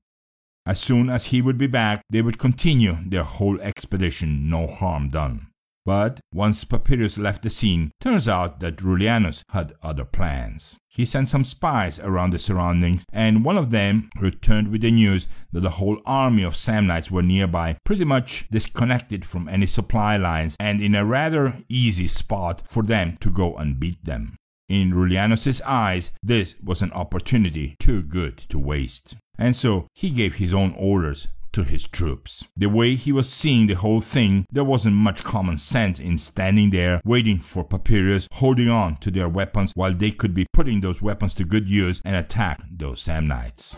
As 0.66 0.80
soon 0.80 1.10
as 1.10 1.28
he 1.28 1.42
would 1.42 1.58
be 1.58 1.68
back, 1.68 2.02
they 2.10 2.22
would 2.22 2.38
continue 2.38 2.96
their 3.06 3.24
whole 3.24 3.60
expedition, 3.60 4.50
no 4.50 4.68
harm 4.68 5.10
done. 5.10 5.48
But 5.86 6.22
once 6.34 6.64
Papirius 6.64 7.18
left 7.18 7.42
the 7.44 7.50
scene, 7.50 7.92
turns 8.00 8.30
out 8.30 8.62
that 8.62 8.82
Rullianus 8.82 9.44
had 9.50 9.74
other 9.82 10.06
plans. 10.06 10.78
He 10.90 11.04
sent 11.04 11.28
some 11.28 11.44
spies 11.44 12.00
around 12.00 12.32
the 12.32 12.40
surroundings, 12.40 13.06
and 13.12 13.44
one 13.44 13.58
of 13.58 13.72
them 13.72 14.10
returned 14.20 14.70
with 14.70 14.82
the 14.82 14.92
news 14.92 15.28
that 15.52 15.60
the 15.60 15.72
whole 15.72 16.00
army 16.06 16.44
of 16.44 16.56
Samnites 16.56 17.12
were 17.12 17.22
nearby, 17.22 17.78
pretty 17.84 18.06
much 18.06 18.48
disconnected 18.50 19.26
from 19.26 19.50
any 19.50 19.66
supply 19.66 20.16
lines, 20.16 20.56
and 20.60 20.80
in 20.82 20.96
a 20.96 21.06
rather 21.06 21.56
easy 21.68 22.08
spot 22.08 22.64
for 22.66 22.84
them 22.84 23.18
to 23.20 23.30
go 23.30 23.56
and 23.56 23.80
beat 23.80 24.06
them. 24.06 24.36
In 24.70 24.94
Rullianus's 24.94 25.62
eyes, 25.62 26.12
this 26.24 26.56
was 26.64 26.82
an 26.82 26.94
opportunity 26.94 27.76
too 27.80 28.04
good 28.04 28.38
to 28.38 28.58
waste 28.58 29.16
and 29.38 29.56
so 29.56 29.88
he 29.94 30.10
gave 30.10 30.36
his 30.36 30.54
own 30.54 30.74
orders 30.78 31.28
to 31.54 31.64
his 31.64 31.88
troops. 31.88 32.46
The 32.58 32.68
way 32.68 32.96
he 32.96 33.12
was 33.12 33.32
seeing 33.32 33.68
the 33.68 33.76
whole 33.76 34.02
thing, 34.02 34.46
there 34.52 34.64
wasn't 34.64 34.96
much 34.96 35.24
common 35.24 35.58
sense 35.58 36.00
in 36.00 36.18
standing 36.18 36.72
there 36.72 37.02
waiting 37.06 37.40
for 37.40 37.64
Papirius, 37.64 38.28
holding 38.34 38.70
on 38.70 38.98
to 38.98 39.10
their 39.10 39.30
weapons 39.30 39.72
while 39.76 39.94
they 39.94 40.12
could 40.12 40.34
be 40.34 40.48
putting 40.54 40.82
those 40.82 41.02
weapons 41.02 41.34
to 41.36 41.46
good 41.46 41.70
use 41.70 42.02
and 42.04 42.16
attack 42.16 42.62
those 42.70 43.02
Samnites. 43.02 43.78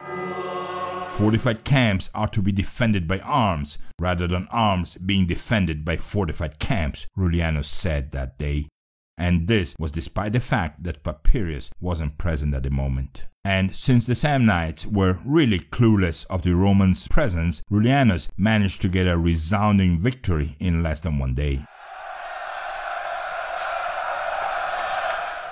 Fortified 1.07 1.63
camps 1.63 2.09
are 2.15 2.27
to 2.29 2.41
be 2.41 2.51
defended 2.51 3.07
by 3.07 3.19
arms 3.19 3.77
rather 3.99 4.27
than 4.27 4.47
arms 4.51 4.95
being 4.95 5.27
defended 5.27 5.85
by 5.85 5.97
fortified 5.97 6.59
camps, 6.59 7.07
Rullianus 7.17 7.65
said 7.65 8.11
that 8.11 8.37
day. 8.37 8.67
And 9.17 9.47
this 9.47 9.75
was 9.79 9.91
despite 9.91 10.33
the 10.33 10.39
fact 10.39 10.83
that 10.83 11.03
Papirius 11.03 11.69
wasn't 11.79 12.17
present 12.17 12.53
at 12.53 12.63
the 12.63 12.69
moment. 12.69 13.25
And 13.45 13.75
since 13.75 14.07
the 14.07 14.15
Samnites 14.15 14.91
were 14.91 15.19
really 15.23 15.59
clueless 15.59 16.25
of 16.31 16.41
the 16.41 16.55
Romans' 16.55 17.07
presence, 17.07 17.61
Rullianus 17.71 18.27
managed 18.35 18.81
to 18.81 18.89
get 18.89 19.07
a 19.07 19.19
resounding 19.19 19.99
victory 19.99 20.55
in 20.59 20.81
less 20.81 21.01
than 21.01 21.19
one 21.19 21.35
day. 21.35 21.63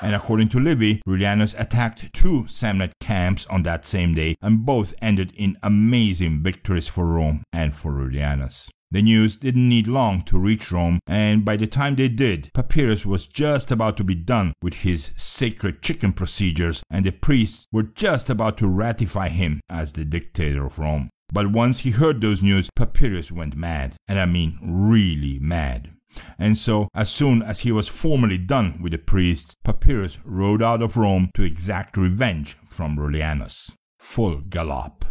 And 0.03 0.13
according 0.13 0.49
to 0.49 0.59
Livy, 0.59 1.01
Rullianus 1.07 1.57
attacked 1.57 2.11
two 2.11 2.43
Samnite 2.49 2.99
camps 2.99 3.45
on 3.47 3.63
that 3.63 3.85
same 3.85 4.13
day, 4.13 4.35
and 4.41 4.65
both 4.65 4.93
ended 5.01 5.31
in 5.37 5.57
amazing 5.63 6.43
victories 6.43 6.89
for 6.89 7.05
Rome 7.05 7.41
and 7.53 7.73
for 7.73 7.93
Rullianus. 7.93 8.69
The 8.91 9.01
news 9.01 9.37
didn't 9.37 9.69
need 9.69 9.87
long 9.87 10.21
to 10.23 10.37
reach 10.37 10.73
Rome, 10.73 10.99
and 11.07 11.45
by 11.45 11.55
the 11.55 11.67
time 11.67 11.95
they 11.95 12.09
did, 12.09 12.51
Papirius 12.53 13.05
was 13.05 13.27
just 13.27 13.71
about 13.71 13.95
to 13.95 14.03
be 14.03 14.13
done 14.13 14.51
with 14.61 14.81
his 14.81 15.13
sacred 15.15 15.81
chicken 15.81 16.11
procedures, 16.11 16.83
and 16.91 17.05
the 17.05 17.13
priests 17.13 17.65
were 17.71 17.83
just 17.83 18.29
about 18.29 18.57
to 18.57 18.67
ratify 18.67 19.29
him 19.29 19.61
as 19.69 19.93
the 19.93 20.03
dictator 20.03 20.65
of 20.65 20.79
Rome. 20.79 21.09
But 21.31 21.53
once 21.53 21.79
he 21.79 21.91
heard 21.91 22.19
those 22.19 22.43
news, 22.43 22.69
Papirius 22.77 23.31
went 23.31 23.55
mad, 23.55 23.95
and 24.09 24.19
I 24.19 24.25
mean 24.25 24.59
really 24.61 25.39
mad. 25.39 25.92
And 26.37 26.57
so, 26.57 26.87
as 26.93 27.11
soon 27.11 27.41
as 27.41 27.61
he 27.61 27.71
was 27.71 27.87
formally 27.87 28.37
done 28.37 28.79
with 28.81 28.91
the 28.91 28.97
priests, 28.97 29.55
Papirius 29.65 30.19
rode 30.23 30.61
out 30.61 30.81
of 30.81 30.97
Rome 30.97 31.29
to 31.35 31.43
exact 31.43 31.97
revenge 31.97 32.57
from 32.67 32.97
Rullianus. 32.97 33.75
Full 33.99 34.41
gallop. 34.49 35.05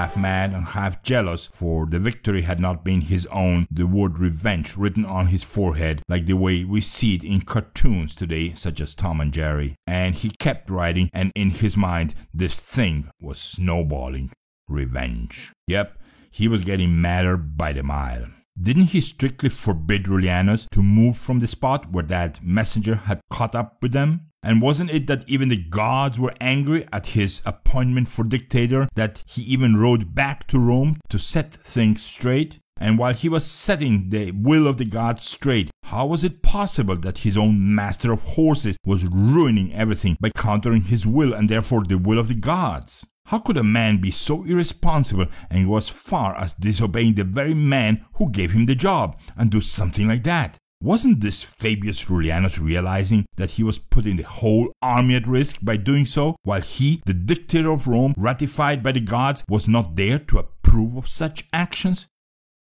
Half 0.00 0.16
mad 0.16 0.54
and 0.54 0.64
half 0.64 1.02
jealous, 1.02 1.46
for 1.46 1.84
the 1.84 1.98
victory 1.98 2.40
had 2.40 2.58
not 2.58 2.82
been 2.82 3.02
his 3.02 3.26
own, 3.26 3.66
the 3.70 3.86
word 3.86 4.18
revenge 4.18 4.74
written 4.74 5.04
on 5.04 5.26
his 5.26 5.42
forehead, 5.42 6.00
like 6.08 6.24
the 6.24 6.32
way 6.32 6.64
we 6.64 6.80
see 6.80 7.16
it 7.16 7.22
in 7.22 7.38
cartoons 7.42 8.14
today, 8.14 8.48
such 8.54 8.80
as 8.80 8.94
Tom 8.94 9.20
and 9.20 9.30
Jerry. 9.30 9.76
And 9.86 10.14
he 10.14 10.30
kept 10.38 10.70
writing, 10.70 11.10
and 11.12 11.30
in 11.34 11.50
his 11.50 11.76
mind, 11.76 12.14
this 12.32 12.60
thing 12.60 13.10
was 13.20 13.38
snowballing. 13.38 14.30
Revenge. 14.68 15.52
Yep, 15.66 15.98
he 16.30 16.48
was 16.48 16.62
getting 16.62 17.02
madder 17.02 17.36
by 17.36 17.74
the 17.74 17.82
mile. 17.82 18.24
Didn't 18.60 18.90
he 18.90 19.00
strictly 19.00 19.48
forbid 19.48 20.04
Rullianus 20.04 20.68
to 20.72 20.82
move 20.82 21.16
from 21.16 21.38
the 21.38 21.46
spot 21.46 21.92
where 21.92 22.04
that 22.04 22.42
messenger 22.42 22.96
had 22.96 23.20
caught 23.30 23.54
up 23.54 23.78
with 23.82 23.92
them? 23.92 24.26
And 24.42 24.62
wasn't 24.62 24.90
it 24.90 25.06
that 25.06 25.28
even 25.28 25.50
the 25.50 25.62
gods 25.62 26.18
were 26.18 26.34
angry 26.40 26.86
at 26.92 27.08
his 27.08 27.42
appointment 27.44 28.08
for 28.08 28.24
dictator, 28.24 28.88
that 28.94 29.22
he 29.26 29.42
even 29.42 29.76
rode 29.76 30.14
back 30.14 30.46
to 30.48 30.58
Rome 30.58 30.98
to 31.10 31.18
set 31.18 31.54
things 31.54 32.02
straight? 32.02 32.58
And 32.78 32.96
while 32.96 33.12
he 33.12 33.28
was 33.28 33.50
setting 33.50 34.08
the 34.08 34.32
will 34.32 34.66
of 34.66 34.78
the 34.78 34.86
gods 34.86 35.22
straight, 35.22 35.70
how 35.84 36.06
was 36.06 36.24
it 36.24 36.42
possible 36.42 36.96
that 36.96 37.18
his 37.18 37.36
own 37.36 37.74
master 37.74 38.10
of 38.12 38.22
horses 38.22 38.76
was 38.86 39.04
ruining 39.04 39.74
everything 39.74 40.16
by 40.18 40.30
countering 40.30 40.82
his 40.82 41.06
will 41.06 41.34
and 41.34 41.48
therefore 41.48 41.84
the 41.84 41.98
will 41.98 42.18
of 42.18 42.28
the 42.28 42.34
gods? 42.34 43.06
How 43.30 43.38
could 43.38 43.58
a 43.58 43.62
man 43.62 43.98
be 43.98 44.10
so 44.10 44.42
irresponsible 44.42 45.26
and 45.50 45.68
go 45.68 45.76
as 45.76 45.88
far 45.88 46.36
as 46.36 46.52
disobeying 46.52 47.14
the 47.14 47.22
very 47.22 47.54
man 47.54 48.04
who 48.14 48.28
gave 48.28 48.50
him 48.50 48.66
the 48.66 48.74
job 48.74 49.16
and 49.36 49.48
do 49.48 49.60
something 49.60 50.08
like 50.08 50.24
that? 50.24 50.58
Wasn't 50.82 51.20
this 51.20 51.44
Fabius 51.44 52.06
Rullianus 52.06 52.60
realizing 52.60 53.26
that 53.36 53.52
he 53.52 53.62
was 53.62 53.78
putting 53.78 54.16
the 54.16 54.24
whole 54.24 54.72
army 54.82 55.14
at 55.14 55.28
risk 55.28 55.58
by 55.62 55.76
doing 55.76 56.06
so, 56.06 56.34
while 56.42 56.60
he, 56.60 57.02
the 57.06 57.14
dictator 57.14 57.70
of 57.70 57.86
Rome, 57.86 58.14
ratified 58.16 58.82
by 58.82 58.90
the 58.90 59.00
gods, 59.00 59.44
was 59.48 59.68
not 59.68 59.94
there 59.94 60.18
to 60.18 60.38
approve 60.40 60.96
of 60.96 61.06
such 61.06 61.44
actions? 61.52 62.08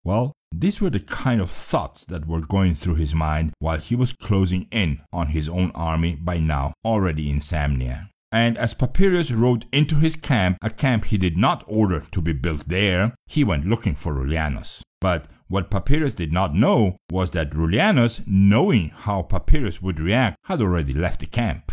Well, 0.05 0.31
these 0.53 0.79
were 0.79 0.89
the 0.89 1.01
kind 1.01 1.41
of 1.41 1.51
thoughts 1.51 2.05
that 2.05 2.27
were 2.27 2.39
going 2.39 2.75
through 2.75 2.95
his 2.95 3.13
mind 3.13 3.51
while 3.59 3.77
he 3.77 3.97
was 3.97 4.13
closing 4.13 4.69
in 4.71 5.01
on 5.11 5.27
his 5.27 5.49
own 5.49 5.71
army 5.75 6.15
by 6.15 6.37
now 6.37 6.71
already 6.85 7.29
in 7.29 7.41
Samnia. 7.41 8.07
And 8.35 8.57
as 8.57 8.73
Papirius 8.73 9.33
rode 9.33 9.65
into 9.71 9.95
his 9.95 10.17
camp, 10.17 10.57
a 10.61 10.69
camp 10.69 11.05
he 11.05 11.17
did 11.17 11.37
not 11.37 11.63
order 11.67 12.05
to 12.11 12.21
be 12.21 12.33
built 12.33 12.67
there, 12.67 13.15
he 13.27 13.45
went 13.45 13.65
looking 13.65 13.95
for 13.95 14.13
Rullianus. 14.13 14.81
But 14.99 15.27
what 15.47 15.71
Papirius 15.71 16.13
did 16.13 16.33
not 16.33 16.53
know 16.53 16.97
was 17.09 17.31
that 17.31 17.51
Rullianus, 17.51 18.27
knowing 18.27 18.89
how 18.89 19.21
Papirius 19.21 19.81
would 19.81 20.01
react, 20.01 20.35
had 20.47 20.61
already 20.61 20.91
left 20.91 21.21
the 21.21 21.27
camp. 21.27 21.71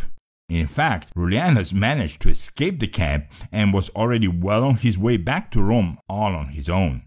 In 0.49 0.69
fact, 0.69 1.13
Rullianus 1.17 1.73
managed 1.73 2.23
to 2.23 2.29
escape 2.29 2.79
the 2.79 2.87
camp 2.87 3.27
and 3.51 3.73
was 3.73 3.91
already 3.91 4.29
well 4.29 4.63
on 4.63 4.77
his 4.77 4.97
way 4.97 5.17
back 5.17 5.51
to 5.51 5.63
Rome 5.65 5.99
all 6.09 6.37
on 6.37 6.51
his 6.51 6.71
own. 6.71 7.03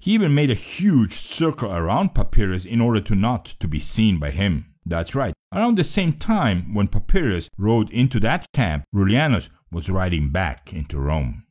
He 0.00 0.10
even 0.10 0.34
made 0.34 0.50
a 0.50 0.54
huge 0.54 1.12
circle 1.12 1.72
around 1.72 2.14
Papirius 2.14 2.66
in 2.66 2.80
order 2.80 3.00
to 3.02 3.14
not 3.14 3.44
to 3.60 3.68
be 3.68 3.78
seen 3.78 4.18
by 4.18 4.30
him. 4.30 4.74
That's 4.84 5.14
right. 5.14 5.31
Around 5.52 5.76
the 5.76 5.84
same 5.84 6.14
time 6.14 6.72
when 6.72 6.88
Papirius 6.88 7.50
rode 7.58 7.90
into 7.90 8.18
that 8.20 8.46
camp, 8.54 8.84
Rullianus 8.94 9.50
was 9.70 9.90
riding 9.90 10.30
back 10.30 10.72
into 10.72 10.98
Rome. 10.98 11.44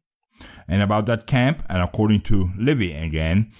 And 0.67 0.81
about 0.81 1.05
that 1.05 1.27
camp, 1.27 1.61
and 1.69 1.83
according 1.83 2.21
to 2.21 2.49
Livy 2.57 2.93
again, 2.93 3.51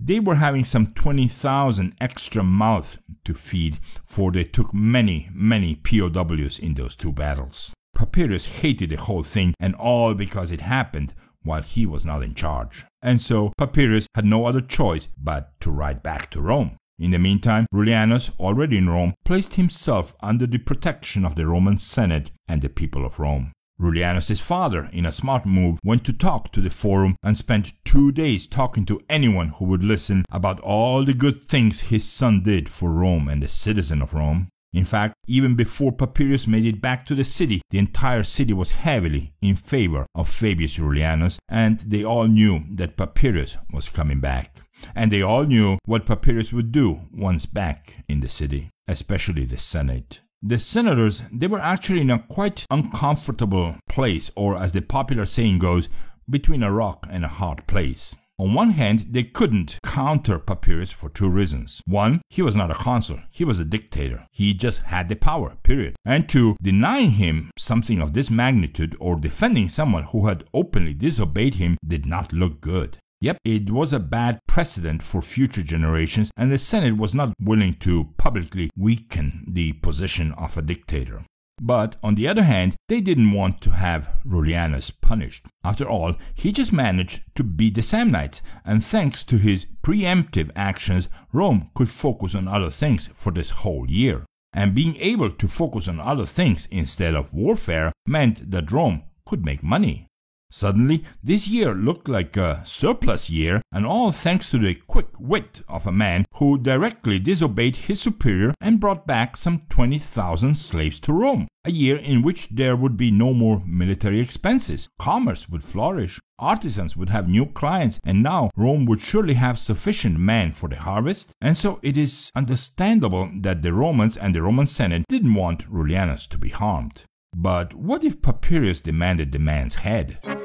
they 0.00 0.18
were 0.18 0.34
having 0.34 0.64
some 0.64 0.88
20,000 0.88 1.94
extra 2.00 2.42
mouths 2.42 2.98
to 3.24 3.34
feed, 3.34 3.78
for 4.04 4.32
they 4.32 4.42
took 4.42 4.74
many, 4.74 5.28
many 5.32 5.76
POWs 5.76 6.58
in 6.58 6.74
those 6.74 6.96
two 6.96 7.12
battles. 7.12 7.72
Papirius 7.96 8.60
hated 8.62 8.90
the 8.90 8.96
whole 8.96 9.22
thing, 9.22 9.54
and 9.60 9.76
all 9.76 10.14
because 10.14 10.50
it 10.50 10.60
happened 10.60 11.14
while 11.44 11.62
he 11.62 11.86
was 11.86 12.04
not 12.04 12.24
in 12.24 12.34
charge. 12.34 12.84
And 13.00 13.20
so 13.20 13.52
Papirius 13.60 14.06
had 14.16 14.24
no 14.24 14.46
other 14.46 14.60
choice 14.60 15.06
but 15.16 15.52
to 15.60 15.70
ride 15.70 16.02
back 16.02 16.30
to 16.30 16.42
Rome. 16.42 16.76
In 16.98 17.10
the 17.10 17.18
meantime, 17.18 17.66
Rullianus, 17.72 18.30
already 18.38 18.78
in 18.78 18.88
Rome, 18.88 19.14
placed 19.24 19.54
himself 19.54 20.14
under 20.20 20.46
the 20.46 20.58
protection 20.58 21.24
of 21.24 21.34
the 21.34 21.46
Roman 21.46 21.78
Senate 21.78 22.30
and 22.46 22.62
the 22.62 22.68
people 22.68 23.04
of 23.04 23.18
Rome. 23.18 23.52
Rullianus' 23.80 24.40
father, 24.40 24.88
in 24.92 25.04
a 25.04 25.10
smart 25.10 25.44
move, 25.44 25.80
went 25.82 26.04
to 26.04 26.12
talk 26.12 26.52
to 26.52 26.60
the 26.60 26.70
forum 26.70 27.16
and 27.24 27.36
spent 27.36 27.72
two 27.84 28.12
days 28.12 28.46
talking 28.46 28.86
to 28.86 29.00
anyone 29.10 29.48
who 29.48 29.64
would 29.64 29.82
listen 29.82 30.24
about 30.30 30.60
all 30.60 31.04
the 31.04 31.14
good 31.14 31.44
things 31.44 31.90
his 31.90 32.04
son 32.08 32.42
did 32.44 32.68
for 32.68 32.92
Rome 32.92 33.28
and 33.28 33.42
the 33.42 33.48
citizen 33.48 34.00
of 34.00 34.14
Rome. 34.14 34.48
In 34.74 34.84
fact, 34.84 35.14
even 35.28 35.54
before 35.54 35.92
Papirius 35.92 36.48
made 36.48 36.66
it 36.66 36.82
back 36.82 37.06
to 37.06 37.14
the 37.14 37.22
city, 37.22 37.62
the 37.70 37.78
entire 37.78 38.24
city 38.24 38.52
was 38.52 38.72
heavily 38.72 39.32
in 39.40 39.54
favor 39.54 40.04
of 40.16 40.28
Fabius 40.28 40.80
Rullianus, 40.80 41.38
and 41.48 41.78
they 41.78 42.02
all 42.04 42.26
knew 42.26 42.64
that 42.72 42.96
Papirius 42.96 43.56
was 43.72 43.88
coming 43.88 44.18
back. 44.18 44.62
And 44.96 45.12
they 45.12 45.22
all 45.22 45.44
knew 45.44 45.78
what 45.86 46.06
Papirius 46.06 46.52
would 46.52 46.72
do 46.72 47.02
once 47.12 47.46
back 47.46 48.04
in 48.08 48.18
the 48.18 48.28
city, 48.28 48.70
especially 48.88 49.44
the 49.44 49.58
Senate. 49.58 50.20
The 50.42 50.58
senators, 50.58 51.22
they 51.32 51.46
were 51.46 51.60
actually 51.60 52.00
in 52.00 52.10
a 52.10 52.18
quite 52.18 52.66
uncomfortable 52.68 53.76
place, 53.88 54.32
or 54.34 54.56
as 54.56 54.72
the 54.72 54.82
popular 54.82 55.24
saying 55.24 55.60
goes, 55.60 55.88
between 56.28 56.64
a 56.64 56.72
rock 56.72 57.06
and 57.08 57.24
a 57.24 57.28
hard 57.28 57.66
place. 57.68 58.16
On 58.36 58.52
one 58.52 58.70
hand, 58.70 59.06
they 59.10 59.22
couldn't 59.22 59.78
counter 59.84 60.40
Papirius 60.40 60.92
for 60.92 61.08
two 61.08 61.30
reasons. 61.30 61.80
One, 61.86 62.20
he 62.28 62.42
was 62.42 62.56
not 62.56 62.70
a 62.70 62.74
consul, 62.74 63.20
he 63.30 63.44
was 63.44 63.60
a 63.60 63.64
dictator. 63.64 64.26
He 64.32 64.54
just 64.54 64.82
had 64.82 65.08
the 65.08 65.14
power, 65.14 65.56
period. 65.62 65.94
And 66.04 66.28
two, 66.28 66.56
denying 66.60 67.12
him 67.12 67.50
something 67.56 68.02
of 68.02 68.12
this 68.12 68.30
magnitude 68.32 68.96
or 68.98 69.14
defending 69.16 69.68
someone 69.68 70.02
who 70.04 70.26
had 70.26 70.44
openly 70.52 70.94
disobeyed 70.94 71.54
him 71.54 71.76
did 71.86 72.06
not 72.06 72.32
look 72.32 72.60
good. 72.60 72.98
Yep, 73.20 73.38
it 73.44 73.70
was 73.70 73.92
a 73.92 74.00
bad 74.00 74.40
precedent 74.48 75.02
for 75.02 75.22
future 75.22 75.62
generations, 75.62 76.30
and 76.36 76.50
the 76.50 76.58
Senate 76.58 76.96
was 76.96 77.14
not 77.14 77.32
willing 77.40 77.74
to 77.74 78.12
publicly 78.18 78.68
weaken 78.76 79.44
the 79.46 79.72
position 79.74 80.32
of 80.32 80.58
a 80.58 80.62
dictator. 80.62 81.22
But 81.60 81.96
on 82.02 82.14
the 82.14 82.28
other 82.28 82.42
hand, 82.42 82.74
they 82.88 83.00
didn't 83.00 83.32
want 83.32 83.60
to 83.62 83.70
have 83.70 84.10
Rullianus 84.26 84.90
punished. 85.00 85.46
After 85.64 85.88
all, 85.88 86.16
he 86.34 86.52
just 86.52 86.72
managed 86.72 87.34
to 87.36 87.44
beat 87.44 87.74
the 87.74 87.80
Samnites, 87.80 88.42
and 88.64 88.82
thanks 88.82 89.24
to 89.24 89.38
his 89.38 89.66
preemptive 89.82 90.50
actions, 90.56 91.08
Rome 91.32 91.70
could 91.74 91.88
focus 91.88 92.34
on 92.34 92.48
other 92.48 92.70
things 92.70 93.06
for 93.14 93.30
this 93.30 93.50
whole 93.50 93.88
year. 93.88 94.24
And 94.52 94.74
being 94.74 94.96
able 94.96 95.30
to 95.30 95.48
focus 95.48 95.88
on 95.88 96.00
other 96.00 96.26
things 96.26 96.66
instead 96.70 97.14
of 97.14 97.34
warfare 97.34 97.92
meant 98.06 98.50
that 98.50 98.70
Rome 98.70 99.04
could 99.26 99.44
make 99.44 99.62
money. 99.62 100.06
Suddenly, 100.54 101.02
this 101.20 101.48
year 101.48 101.74
looked 101.74 102.06
like 102.06 102.36
a 102.36 102.62
surplus 102.64 103.28
year, 103.28 103.60
and 103.72 103.84
all 103.84 104.12
thanks 104.12 104.52
to 104.52 104.58
the 104.58 104.76
quick 104.76 105.08
wit 105.18 105.62
of 105.68 105.84
a 105.84 105.90
man 105.90 106.26
who 106.34 106.58
directly 106.58 107.18
disobeyed 107.18 107.74
his 107.74 108.00
superior 108.00 108.54
and 108.60 108.78
brought 108.78 109.04
back 109.04 109.36
some 109.36 109.62
20,000 109.68 110.54
slaves 110.54 111.00
to 111.00 111.12
Rome. 111.12 111.48
A 111.64 111.72
year 111.72 111.96
in 111.96 112.22
which 112.22 112.50
there 112.50 112.76
would 112.76 112.96
be 112.96 113.10
no 113.10 113.34
more 113.34 113.64
military 113.66 114.20
expenses, 114.20 114.88
commerce 114.96 115.48
would 115.48 115.64
flourish, 115.64 116.20
artisans 116.38 116.96
would 116.96 117.10
have 117.10 117.28
new 117.28 117.46
clients, 117.46 117.98
and 118.04 118.22
now 118.22 118.52
Rome 118.56 118.86
would 118.86 119.00
surely 119.00 119.34
have 119.34 119.58
sufficient 119.58 120.20
men 120.20 120.52
for 120.52 120.68
the 120.68 120.78
harvest. 120.78 121.32
And 121.40 121.56
so 121.56 121.80
it 121.82 121.96
is 121.96 122.30
understandable 122.36 123.28
that 123.40 123.62
the 123.62 123.72
Romans 123.72 124.16
and 124.16 124.32
the 124.32 124.42
Roman 124.42 124.66
Senate 124.66 125.02
didn't 125.08 125.34
want 125.34 125.68
Rullianus 125.68 126.28
to 126.28 126.38
be 126.38 126.50
harmed. 126.50 127.02
But 127.36 127.74
what 127.74 128.04
if 128.04 128.22
Papirius 128.22 128.80
demanded 128.80 129.32
the 129.32 129.40
man's 129.40 129.74
head? 129.74 130.43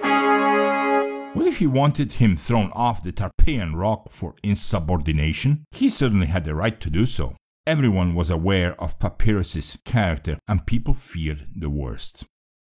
What 1.33 1.45
if 1.45 1.59
he 1.59 1.67
wanted 1.67 2.13
him 2.13 2.35
thrown 2.35 2.71
off 2.73 3.03
the 3.03 3.11
Tarpeian 3.11 3.75
rock 3.75 4.09
for 4.09 4.33
insubordination? 4.43 5.63
He 5.69 5.87
certainly 5.87 6.25
had 6.25 6.43
the 6.43 6.55
right 6.55 6.79
to 6.81 6.89
do 6.89 7.05
so. 7.05 7.35
Everyone 7.67 8.15
was 8.15 8.31
aware 8.31 8.73
of 8.81 8.97
Papirius's 8.97 9.79
character 9.85 10.39
and 10.47 10.65
people 10.65 10.95
feared 10.95 11.47
the 11.55 11.69
worst. 11.69 12.25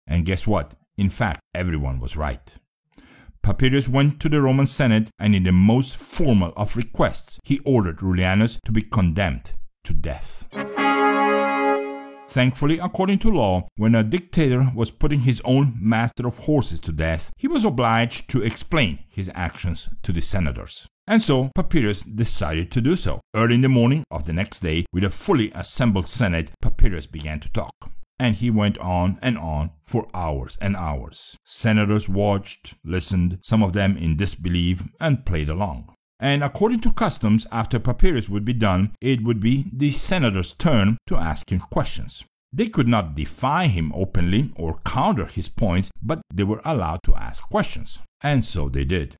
And 0.06 0.26
guess 0.26 0.46
what? 0.46 0.76
In 0.98 1.10
fact, 1.10 1.40
everyone 1.56 2.02
was 2.02 2.18
right. 2.18 2.58
Papirius 3.42 3.88
went 3.88 4.20
to 4.20 4.28
the 4.28 4.42
Roman 4.42 4.66
Senate 4.66 5.10
and 5.18 5.34
in 5.34 5.44
the 5.44 5.54
most 5.54 5.96
formal 5.96 6.52
of 6.58 6.76
requests, 6.76 7.40
he 7.46 7.60
ordered 7.60 8.00
Rullianus 8.00 8.60
to 8.66 8.74
be 8.74 8.82
condemned 8.82 9.54
to 9.86 9.94
death. 9.94 10.50
Thankfully, 12.30 12.78
according 12.78 13.18
to 13.20 13.32
law, 13.32 13.68
when 13.76 13.96
a 13.96 14.04
dictator 14.04 14.68
was 14.76 14.92
putting 14.92 15.22
his 15.22 15.42
own 15.44 15.76
master 15.80 16.28
of 16.28 16.38
horses 16.38 16.80
to 16.82 16.92
death, 16.92 17.32
he 17.38 17.48
was 17.48 17.66
obliged 17.66 18.30
to 18.30 18.44
explain 18.44 19.00
his 19.10 19.32
actions 19.34 19.90
to 20.04 20.12
the 20.12 20.22
senators. 20.22 20.88
And 21.08 21.24
so 21.24 21.50
Papirius 21.58 22.04
decided 22.04 22.72
to 22.72 22.82
do 22.82 22.96
so. 22.96 23.20
Early 23.36 23.56
in 23.56 23.62
the 23.62 23.70
morning 23.70 24.04
of 24.12 24.28
the 24.28 24.34
next 24.34 24.60
day, 24.60 24.86
with 24.94 25.04
a 25.04 25.10
fully 25.10 25.52
assembled 25.56 26.08
Senate, 26.08 26.52
Papirius 26.62 27.12
began 27.12 27.40
to 27.40 27.52
talk. 27.52 27.74
And 28.20 28.36
he 28.36 28.52
went 28.52 28.78
on 28.78 29.18
and 29.24 29.36
on 29.38 29.72
for 29.88 30.06
hours 30.14 30.56
and 30.62 30.76
hours. 30.76 31.36
Senators 31.46 32.08
watched, 32.08 32.76
listened, 32.86 33.40
some 33.42 33.64
of 33.64 33.74
them 33.74 33.98
in 33.98 34.18
disbelief, 34.18 34.84
and 35.00 35.26
played 35.26 35.50
along. 35.50 35.96
And 36.20 36.44
according 36.44 36.82
to 36.82 36.92
customs, 36.92 37.48
after 37.52 37.80
Papirius 37.80 38.30
would 38.30 38.44
be 38.44 38.54
done, 38.54 38.94
it 39.02 39.24
would 39.24 39.40
be 39.40 39.66
the 39.72 39.92
senator's 39.92 40.54
turn 40.54 40.98
to 41.08 41.16
ask 41.16 41.52
him 41.52 41.60
questions. 41.60 42.26
They 42.52 42.68
could 42.68 42.88
not 42.88 43.16
defy 43.16 43.68
him 43.68 43.92
openly 43.94 44.52
or 44.56 44.80
counter 44.86 45.26
his 45.26 45.50
points, 45.50 45.92
but 46.02 46.22
they 46.34 46.44
were 46.44 46.62
allowed 46.66 47.04
to 47.04 47.16
ask 47.16 47.44
questions. 47.50 48.00
And 48.22 48.44
so 48.44 48.70
they 48.70 48.86
did. 48.86 49.16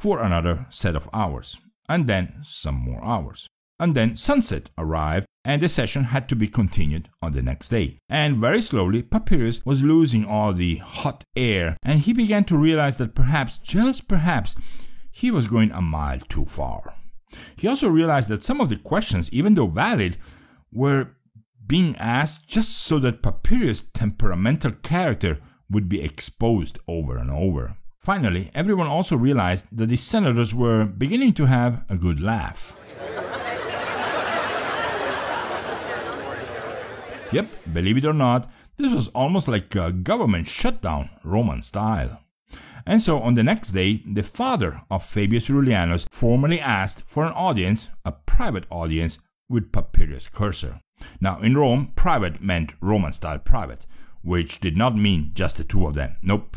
For 0.00 0.20
another 0.20 0.66
set 0.70 0.96
of 0.96 1.08
hours. 1.12 1.58
And 1.88 2.06
then 2.06 2.36
some 2.42 2.76
more 2.76 3.04
hours. 3.04 3.46
And 3.78 3.94
then 3.94 4.16
sunset 4.16 4.70
arrived, 4.78 5.26
and 5.44 5.60
the 5.60 5.68
session 5.68 6.04
had 6.04 6.28
to 6.28 6.36
be 6.36 6.48
continued 6.48 7.10
on 7.20 7.32
the 7.32 7.42
next 7.42 7.68
day. 7.68 7.98
And 8.08 8.38
very 8.38 8.60
slowly, 8.60 9.02
Papirius 9.02 9.66
was 9.66 9.82
losing 9.82 10.24
all 10.24 10.52
the 10.52 10.76
hot 10.76 11.22
air, 11.36 11.76
and 11.82 11.98
he 11.98 12.12
began 12.12 12.44
to 12.44 12.56
realize 12.56 12.98
that 12.98 13.14
perhaps, 13.14 13.58
just 13.58 14.08
perhaps, 14.08 14.54
he 15.14 15.30
was 15.30 15.46
going 15.46 15.70
a 15.70 15.80
mile 15.80 16.18
too 16.28 16.44
far. 16.44 16.92
He 17.56 17.68
also 17.68 17.88
realized 17.88 18.28
that 18.30 18.42
some 18.42 18.60
of 18.60 18.68
the 18.68 18.76
questions, 18.76 19.32
even 19.32 19.54
though 19.54 19.68
valid, 19.68 20.16
were 20.72 21.10
being 21.64 21.94
asked 21.96 22.48
just 22.48 22.76
so 22.76 22.98
that 22.98 23.22
Papirius' 23.22 23.84
temperamental 23.92 24.72
character 24.82 25.38
would 25.70 25.88
be 25.88 26.02
exposed 26.02 26.80
over 26.88 27.16
and 27.16 27.30
over. 27.30 27.76
Finally, 28.00 28.50
everyone 28.54 28.88
also 28.88 29.16
realized 29.16 29.68
that 29.70 29.86
the 29.86 29.96
senators 29.96 30.52
were 30.52 30.84
beginning 30.84 31.32
to 31.34 31.46
have 31.46 31.84
a 31.88 31.96
good 31.96 32.20
laugh. 32.20 32.76
yep, 37.32 37.48
believe 37.72 37.98
it 37.98 38.04
or 38.04 38.12
not, 38.12 38.50
this 38.76 38.92
was 38.92 39.08
almost 39.10 39.46
like 39.46 39.72
a 39.76 39.92
government 39.92 40.48
shutdown, 40.48 41.08
Roman 41.22 41.62
style. 41.62 42.23
And 42.86 43.00
so 43.00 43.20
on 43.20 43.34
the 43.34 43.42
next 43.42 43.72
day, 43.72 44.02
the 44.06 44.22
father 44.22 44.82
of 44.90 45.04
Fabius 45.04 45.48
Rullianus 45.48 46.06
formally 46.10 46.60
asked 46.60 47.02
for 47.06 47.24
an 47.24 47.32
audience, 47.32 47.88
a 48.04 48.12
private 48.12 48.66
audience, 48.70 49.20
with 49.48 49.72
Papirius 49.72 50.30
Cursor. 50.30 50.80
Now, 51.20 51.40
in 51.40 51.56
Rome, 51.56 51.92
private 51.96 52.42
meant 52.42 52.74
Roman 52.80 53.12
style 53.12 53.38
private, 53.38 53.86
which 54.22 54.60
did 54.60 54.76
not 54.76 54.96
mean 54.96 55.30
just 55.34 55.56
the 55.56 55.64
two 55.64 55.86
of 55.86 55.94
them. 55.94 56.16
Nope. 56.22 56.56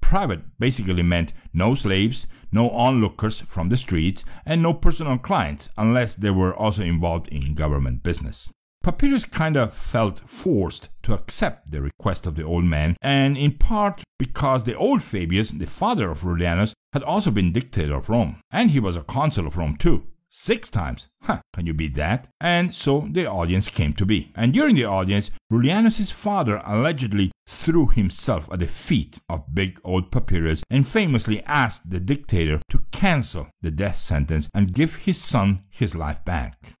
Private 0.00 0.58
basically 0.58 1.02
meant 1.02 1.32
no 1.52 1.74
slaves, 1.74 2.26
no 2.52 2.70
onlookers 2.70 3.40
from 3.40 3.68
the 3.68 3.76
streets, 3.76 4.24
and 4.44 4.62
no 4.62 4.74
personal 4.74 5.18
clients 5.18 5.70
unless 5.78 6.14
they 6.14 6.30
were 6.30 6.54
also 6.54 6.82
involved 6.82 7.28
in 7.28 7.54
government 7.54 8.02
business. 8.02 8.52
Papirius 8.84 9.24
kind 9.24 9.56
of 9.56 9.72
felt 9.72 10.20
forced 10.20 10.90
to 11.04 11.14
accept 11.14 11.70
the 11.70 11.80
request 11.80 12.26
of 12.26 12.34
the 12.34 12.42
old 12.42 12.64
man, 12.64 12.98
and 13.00 13.34
in 13.34 13.52
part 13.52 14.02
because 14.18 14.64
the 14.64 14.76
old 14.76 15.00
Fabius, 15.00 15.58
the 15.58 15.66
father 15.66 16.10
of 16.10 16.20
Rullianus, 16.20 16.74
had 16.92 17.02
also 17.02 17.30
been 17.30 17.50
dictator 17.50 17.94
of 17.94 18.10
Rome, 18.10 18.36
and 18.50 18.72
he 18.72 18.80
was 18.80 18.94
a 18.94 19.02
consul 19.02 19.46
of 19.46 19.56
Rome 19.56 19.76
too. 19.76 20.06
Six 20.28 20.68
times. 20.68 21.08
Huh, 21.22 21.40
can 21.54 21.64
you 21.64 21.72
beat 21.72 21.94
that? 21.94 22.28
And 22.42 22.74
so 22.74 23.08
the 23.10 23.24
audience 23.24 23.70
came 23.70 23.94
to 23.94 24.04
be. 24.04 24.32
And 24.34 24.52
during 24.52 24.74
the 24.74 24.84
audience, 24.84 25.30
Rullianus' 25.50 26.12
father 26.12 26.60
allegedly 26.66 27.30
threw 27.46 27.86
himself 27.86 28.52
at 28.52 28.58
the 28.58 28.66
feet 28.66 29.18
of 29.30 29.54
big 29.54 29.80
old 29.82 30.10
Papirius 30.10 30.62
and 30.68 30.86
famously 30.86 31.42
asked 31.44 31.88
the 31.88 32.00
dictator 32.00 32.60
to 32.68 32.82
cancel 32.92 33.48
the 33.62 33.70
death 33.70 33.96
sentence 33.96 34.50
and 34.52 34.74
give 34.74 35.04
his 35.06 35.18
son 35.18 35.60
his 35.70 35.94
life 35.94 36.22
back. 36.24 36.74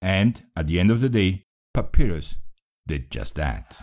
And 0.00 0.42
at 0.56 0.66
the 0.66 0.78
end 0.78 0.90
of 0.90 1.00
the 1.00 1.08
day, 1.08 1.44
Papirius 1.76 2.36
did 2.86 3.10
just 3.10 3.34
that. 3.36 3.80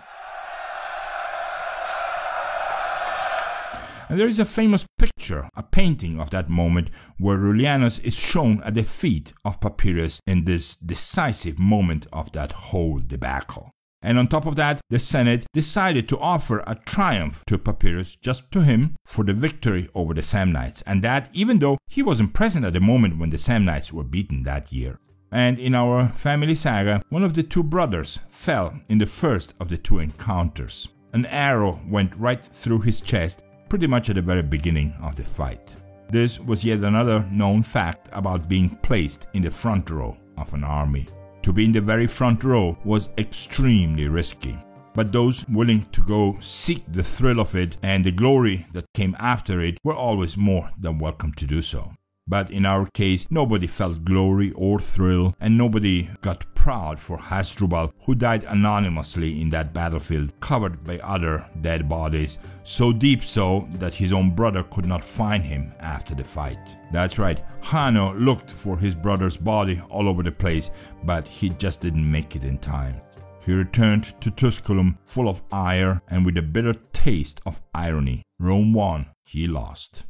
And 4.08 4.20
there 4.20 4.28
is 4.28 4.40
a 4.40 4.46
famous 4.46 4.86
picture, 5.00 5.50
a 5.56 5.64
painting 5.64 6.20
of 6.20 6.30
that 6.30 6.50
moment, 6.50 6.90
where 7.18 7.38
Rullianus 7.38 8.04
is 8.04 8.18
shown 8.18 8.62
at 8.64 8.76
the 8.76 8.84
feet 8.84 9.34
of 9.44 9.60
Papirius 9.60 10.20
in 10.28 10.46
this 10.46 10.76
decisive 10.76 11.58
moment 11.58 12.06
of 12.14 12.32
that 12.34 12.52
whole 12.52 13.00
debacle. 13.00 13.72
And 14.04 14.20
on 14.20 14.28
top 14.28 14.46
of 14.46 14.56
that, 14.58 14.80
the 14.92 15.00
Senate 15.00 15.48
decided 15.52 16.08
to 16.10 16.20
offer 16.20 16.64
a 16.68 16.76
triumph 16.86 17.44
to 17.48 17.58
Papirius, 17.58 18.16
just 18.20 18.52
to 18.52 18.62
him, 18.62 18.96
for 19.06 19.26
the 19.26 19.34
victory 19.34 19.90
over 19.96 20.14
the 20.14 20.22
Samnites, 20.22 20.84
and 20.86 21.02
that 21.02 21.30
even 21.34 21.58
though 21.58 21.80
he 21.88 22.04
wasn't 22.04 22.36
present 22.36 22.66
at 22.66 22.74
the 22.74 22.80
moment 22.80 23.18
when 23.18 23.32
the 23.32 23.38
Samnites 23.38 23.92
were 23.92 24.04
beaten 24.04 24.44
that 24.44 24.72
year. 24.72 25.00
And 25.36 25.60
in 25.60 25.76
our 25.76 26.08
family 26.08 26.56
saga, 26.56 27.04
one 27.10 27.22
of 27.22 27.34
the 27.34 27.44
two 27.44 27.62
brothers 27.62 28.22
fell 28.30 28.74
in 28.88 29.00
the 29.00 29.06
first 29.06 29.54
of 29.60 29.68
the 29.68 29.76
two 29.76 30.00
encounters. 30.00 30.88
An 31.12 31.26
arrow 31.26 31.82
went 31.90 32.16
right 32.16 32.42
through 32.42 32.80
his 32.80 33.02
chest, 33.02 33.44
pretty 33.68 33.86
much 33.86 34.10
at 34.10 34.16
the 34.16 34.22
very 34.22 34.44
beginning 34.44 34.94
of 35.02 35.18
the 35.18 35.26
fight. 35.26 35.76
This 36.10 36.40
was 36.40 36.64
yet 36.64 36.80
another 36.80 37.28
known 37.30 37.64
fact 37.64 38.08
about 38.14 38.48
being 38.48 38.78
placed 38.82 39.28
in 39.34 39.42
the 39.42 39.52
front 39.52 39.90
row 39.90 40.16
of 40.38 40.54
an 40.54 40.64
army. 40.64 41.06
To 41.42 41.52
be 41.52 41.66
in 41.66 41.74
the 41.74 41.82
very 41.82 42.08
front 42.08 42.46
row 42.46 42.78
was 42.86 43.10
extremely 43.18 44.08
risky. 44.08 44.58
But 44.94 45.12
those 45.12 45.46
willing 45.50 45.84
to 45.92 46.02
go 46.04 46.38
seek 46.40 46.90
the 46.94 47.04
thrill 47.04 47.42
of 47.42 47.54
it 47.56 47.76
and 47.84 48.06
the 48.06 48.12
glory 48.12 48.66
that 48.72 48.86
came 48.94 49.18
after 49.20 49.60
it 49.60 49.80
were 49.84 49.96
always 49.96 50.38
more 50.38 50.72
than 50.80 50.98
welcome 50.98 51.34
to 51.34 51.46
do 51.46 51.62
so. 51.62 51.92
But 52.28 52.50
in 52.50 52.66
our 52.66 52.88
case, 52.88 53.28
nobody 53.30 53.68
felt 53.68 54.04
glory 54.04 54.52
or 54.54 54.80
thrill, 54.80 55.36
and 55.40 55.56
nobody 55.56 56.10
got 56.22 56.46
proud 56.56 57.00
for 57.00 57.18
Hasdrubal, 57.18 57.94
who 58.02 58.16
died 58.16 58.44
anonymously 58.46 59.40
in 59.40 59.50
that 59.50 59.74
battlefield, 59.74 60.34
covered 60.40 60.84
by 60.84 60.98
other 61.00 61.46
dead 61.62 61.88
bodies, 61.88 62.40
so 62.64 62.92
deep 62.92 63.24
so 63.24 63.68
that 63.74 63.94
his 63.94 64.12
own 64.12 64.32
brother 64.32 64.64
could 64.64 64.88
not 64.88 65.06
find 65.06 65.44
him 65.44 65.72
after 65.80 66.16
the 66.16 66.24
fight. 66.24 66.58
That's 66.92 67.20
right, 67.20 67.44
Hanno 67.62 68.16
looked 68.16 68.52
for 68.52 68.76
his 68.76 68.96
brother's 68.96 69.38
body 69.38 69.80
all 69.92 70.10
over 70.10 70.24
the 70.24 70.32
place, 70.32 70.72
but 71.04 71.28
he 71.28 71.50
just 71.50 71.82
didn't 71.82 72.12
make 72.12 72.36
it 72.36 72.44
in 72.44 72.58
time. 72.58 73.00
He 73.46 73.54
returned 73.54 74.20
to 74.22 74.32
Tusculum 74.32 74.98
full 75.06 75.30
of 75.30 75.44
ire 75.52 76.02
and 76.08 76.26
with 76.26 76.38
a 76.38 76.42
bitter 76.42 76.74
taste 76.92 77.42
of 77.46 77.62
irony. 77.76 78.24
Rome 78.40 78.74
won, 78.74 79.06
he 79.24 79.48
lost. 79.48 80.06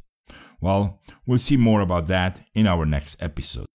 Well, 0.60 1.00
we'll 1.26 1.38
see 1.38 1.56
more 1.56 1.80
about 1.80 2.06
that 2.08 2.42
in 2.54 2.66
our 2.66 2.86
next 2.86 3.22
episode. 3.22 3.66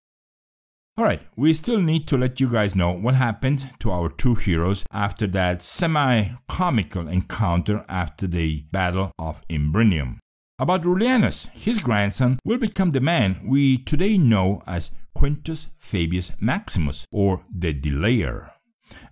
Alright, 0.98 1.22
we 1.36 1.54
still 1.54 1.80
need 1.80 2.06
to 2.08 2.18
let 2.18 2.38
you 2.38 2.48
guys 2.48 2.74
know 2.74 2.92
what 2.92 3.14
happened 3.14 3.64
to 3.80 3.90
our 3.90 4.10
two 4.10 4.34
heroes 4.34 4.84
after 4.92 5.26
that 5.28 5.62
semi 5.62 6.24
comical 6.48 7.08
encounter 7.08 7.84
after 7.88 8.26
the 8.26 8.64
Battle 8.72 9.10
of 9.18 9.42
Imbrinium. 9.48 10.18
About 10.58 10.82
Rullianus, 10.82 11.50
his 11.52 11.78
grandson 11.78 12.38
will 12.44 12.58
become 12.58 12.90
the 12.90 13.00
man 13.00 13.40
we 13.44 13.78
today 13.78 14.18
know 14.18 14.62
as 14.66 14.90
Quintus 15.14 15.68
Fabius 15.78 16.32
Maximus, 16.40 17.06
or 17.10 17.42
the 17.50 17.72
Delayer 17.72 18.51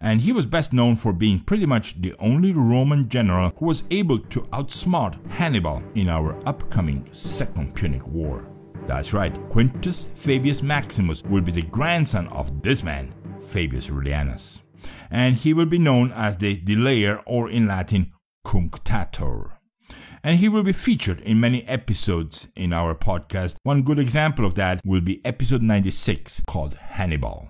and 0.00 0.20
he 0.20 0.32
was 0.32 0.46
best 0.46 0.72
known 0.72 0.96
for 0.96 1.12
being 1.12 1.40
pretty 1.40 1.66
much 1.66 2.00
the 2.00 2.14
only 2.18 2.52
Roman 2.52 3.08
general 3.08 3.52
who 3.58 3.66
was 3.66 3.84
able 3.90 4.18
to 4.18 4.40
outsmart 4.52 5.18
Hannibal 5.30 5.82
in 5.94 6.08
our 6.08 6.36
upcoming 6.48 7.06
Second 7.12 7.74
Punic 7.74 8.06
War. 8.06 8.46
That's 8.86 9.12
right, 9.12 9.34
Quintus 9.48 10.06
Fabius 10.14 10.62
Maximus 10.62 11.22
will 11.24 11.42
be 11.42 11.52
the 11.52 11.62
grandson 11.62 12.26
of 12.28 12.62
this 12.62 12.82
man, 12.82 13.14
Fabius 13.38 13.88
Rullianus, 13.88 14.62
and 15.10 15.36
he 15.36 15.54
will 15.54 15.66
be 15.66 15.78
known 15.78 16.12
as 16.12 16.36
the 16.36 16.58
Delayer 16.60 17.22
or 17.26 17.50
in 17.50 17.66
Latin 17.66 18.12
Cunctator 18.46 19.52
and 20.22 20.38
he 20.38 20.48
will 20.48 20.62
be 20.62 20.72
featured 20.72 21.20
in 21.20 21.40
many 21.40 21.66
episodes 21.66 22.52
in 22.56 22.72
our 22.72 22.94
podcast. 22.94 23.56
One 23.62 23.82
good 23.82 23.98
example 23.98 24.44
of 24.44 24.54
that 24.56 24.80
will 24.84 25.00
be 25.00 25.24
episode 25.24 25.62
96 25.62 26.42
called 26.46 26.74
Hannibal. 26.74 27.48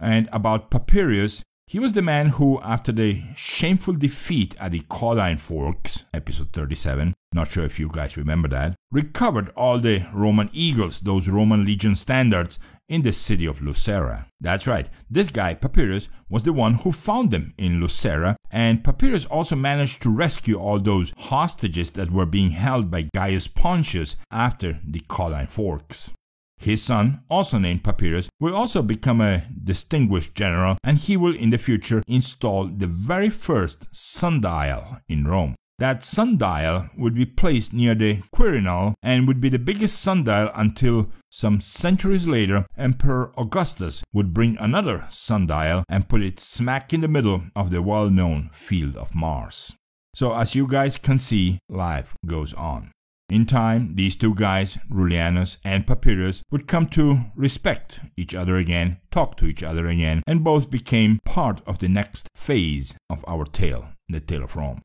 And 0.00 0.28
about 0.32 0.70
Papirius, 0.70 1.42
he 1.66 1.78
was 1.78 1.92
the 1.92 2.00
man 2.00 2.28
who, 2.28 2.60
after 2.62 2.92
the 2.92 3.22
shameful 3.36 3.94
defeat 3.94 4.54
at 4.58 4.72
the 4.72 4.80
Caudine 4.80 5.36
Forks, 5.36 6.04
episode 6.14 6.50
37, 6.52 7.12
not 7.34 7.52
sure 7.52 7.64
if 7.64 7.78
you 7.78 7.90
guys 7.92 8.16
remember 8.16 8.48
that, 8.48 8.74
recovered 8.90 9.50
all 9.54 9.78
the 9.78 10.06
Roman 10.14 10.48
eagles, 10.54 11.00
those 11.02 11.28
Roman 11.28 11.66
legion 11.66 11.94
standards, 11.94 12.58
in 12.88 13.02
the 13.02 13.12
city 13.12 13.44
of 13.44 13.60
Lucera. 13.60 14.26
That's 14.40 14.66
right, 14.66 14.88
this 15.10 15.28
guy, 15.28 15.54
Papirius, 15.54 16.08
was 16.30 16.44
the 16.44 16.54
one 16.54 16.74
who 16.74 16.90
found 16.90 17.30
them 17.30 17.52
in 17.58 17.80
Lucera, 17.80 18.36
and 18.50 18.82
Papirius 18.82 19.26
also 19.30 19.54
managed 19.54 20.02
to 20.02 20.10
rescue 20.10 20.58
all 20.58 20.78
those 20.78 21.12
hostages 21.18 21.90
that 21.92 22.10
were 22.10 22.24
being 22.24 22.52
held 22.52 22.90
by 22.90 23.08
Gaius 23.14 23.46
Pontius 23.46 24.16
after 24.30 24.80
the 24.86 25.00
Caudine 25.00 25.48
Forks. 25.48 26.12
His 26.58 26.82
son, 26.82 27.20
also 27.30 27.58
named 27.58 27.84
Papirius, 27.84 28.28
will 28.40 28.54
also 28.54 28.82
become 28.82 29.20
a 29.20 29.44
distinguished 29.64 30.34
general 30.34 30.76
and 30.82 30.98
he 30.98 31.16
will 31.16 31.34
in 31.34 31.50
the 31.50 31.58
future 31.58 32.02
install 32.06 32.66
the 32.66 32.86
very 32.86 33.30
first 33.30 33.88
sundial 33.94 34.98
in 35.08 35.26
Rome. 35.26 35.54
That 35.78 36.02
sundial 36.02 36.90
would 36.98 37.14
be 37.14 37.24
placed 37.24 37.72
near 37.72 37.94
the 37.94 38.16
Quirinal 38.34 38.94
and 39.00 39.28
would 39.28 39.40
be 39.40 39.48
the 39.48 39.60
biggest 39.60 40.00
sundial 40.00 40.50
until 40.52 41.12
some 41.30 41.60
centuries 41.60 42.26
later 42.26 42.66
Emperor 42.76 43.32
Augustus 43.38 44.02
would 44.12 44.34
bring 44.34 44.58
another 44.58 45.06
sundial 45.08 45.84
and 45.88 46.08
put 46.08 46.22
it 46.22 46.40
smack 46.40 46.92
in 46.92 47.02
the 47.02 47.08
middle 47.08 47.44
of 47.54 47.70
the 47.70 47.80
well 47.80 48.10
known 48.10 48.50
Field 48.52 48.96
of 48.96 49.14
Mars. 49.14 49.76
So, 50.16 50.34
as 50.34 50.56
you 50.56 50.66
guys 50.66 50.98
can 50.98 51.18
see, 51.18 51.60
life 51.68 52.16
goes 52.26 52.52
on. 52.54 52.90
In 53.30 53.44
time, 53.44 53.94
these 53.94 54.16
two 54.16 54.34
guys, 54.34 54.78
Rullianus 54.90 55.58
and 55.62 55.86
Papirius, 55.86 56.40
would 56.50 56.66
come 56.66 56.86
to 56.88 57.26
respect 57.36 58.00
each 58.16 58.34
other 58.34 58.56
again, 58.56 59.00
talk 59.10 59.36
to 59.36 59.44
each 59.44 59.62
other 59.62 59.86
again, 59.86 60.22
and 60.26 60.42
both 60.42 60.70
became 60.70 61.18
part 61.26 61.60
of 61.66 61.78
the 61.78 61.88
next 61.88 62.28
phase 62.34 62.96
of 63.10 63.22
our 63.28 63.44
tale, 63.44 63.88
the 64.08 64.20
tale 64.20 64.44
of 64.44 64.56
Rome. 64.56 64.80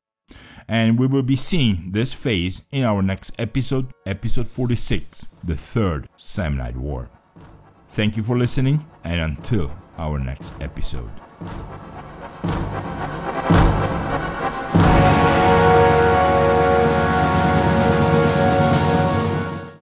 And 0.68 0.98
we 0.98 1.06
will 1.06 1.22
be 1.22 1.36
seeing 1.36 1.92
this 1.92 2.12
phase 2.12 2.66
in 2.70 2.84
our 2.84 3.00
next 3.00 3.32
episode, 3.38 3.90
episode 4.04 4.48
46, 4.48 5.28
the 5.42 5.56
Third 5.56 6.06
Samnite 6.18 6.76
War. 6.76 7.08
Thank 7.88 8.18
you 8.18 8.22
for 8.22 8.36
listening, 8.36 8.84
and 9.04 9.22
until 9.22 9.74
our 9.96 10.18
next 10.18 10.54
episode. 10.60 11.10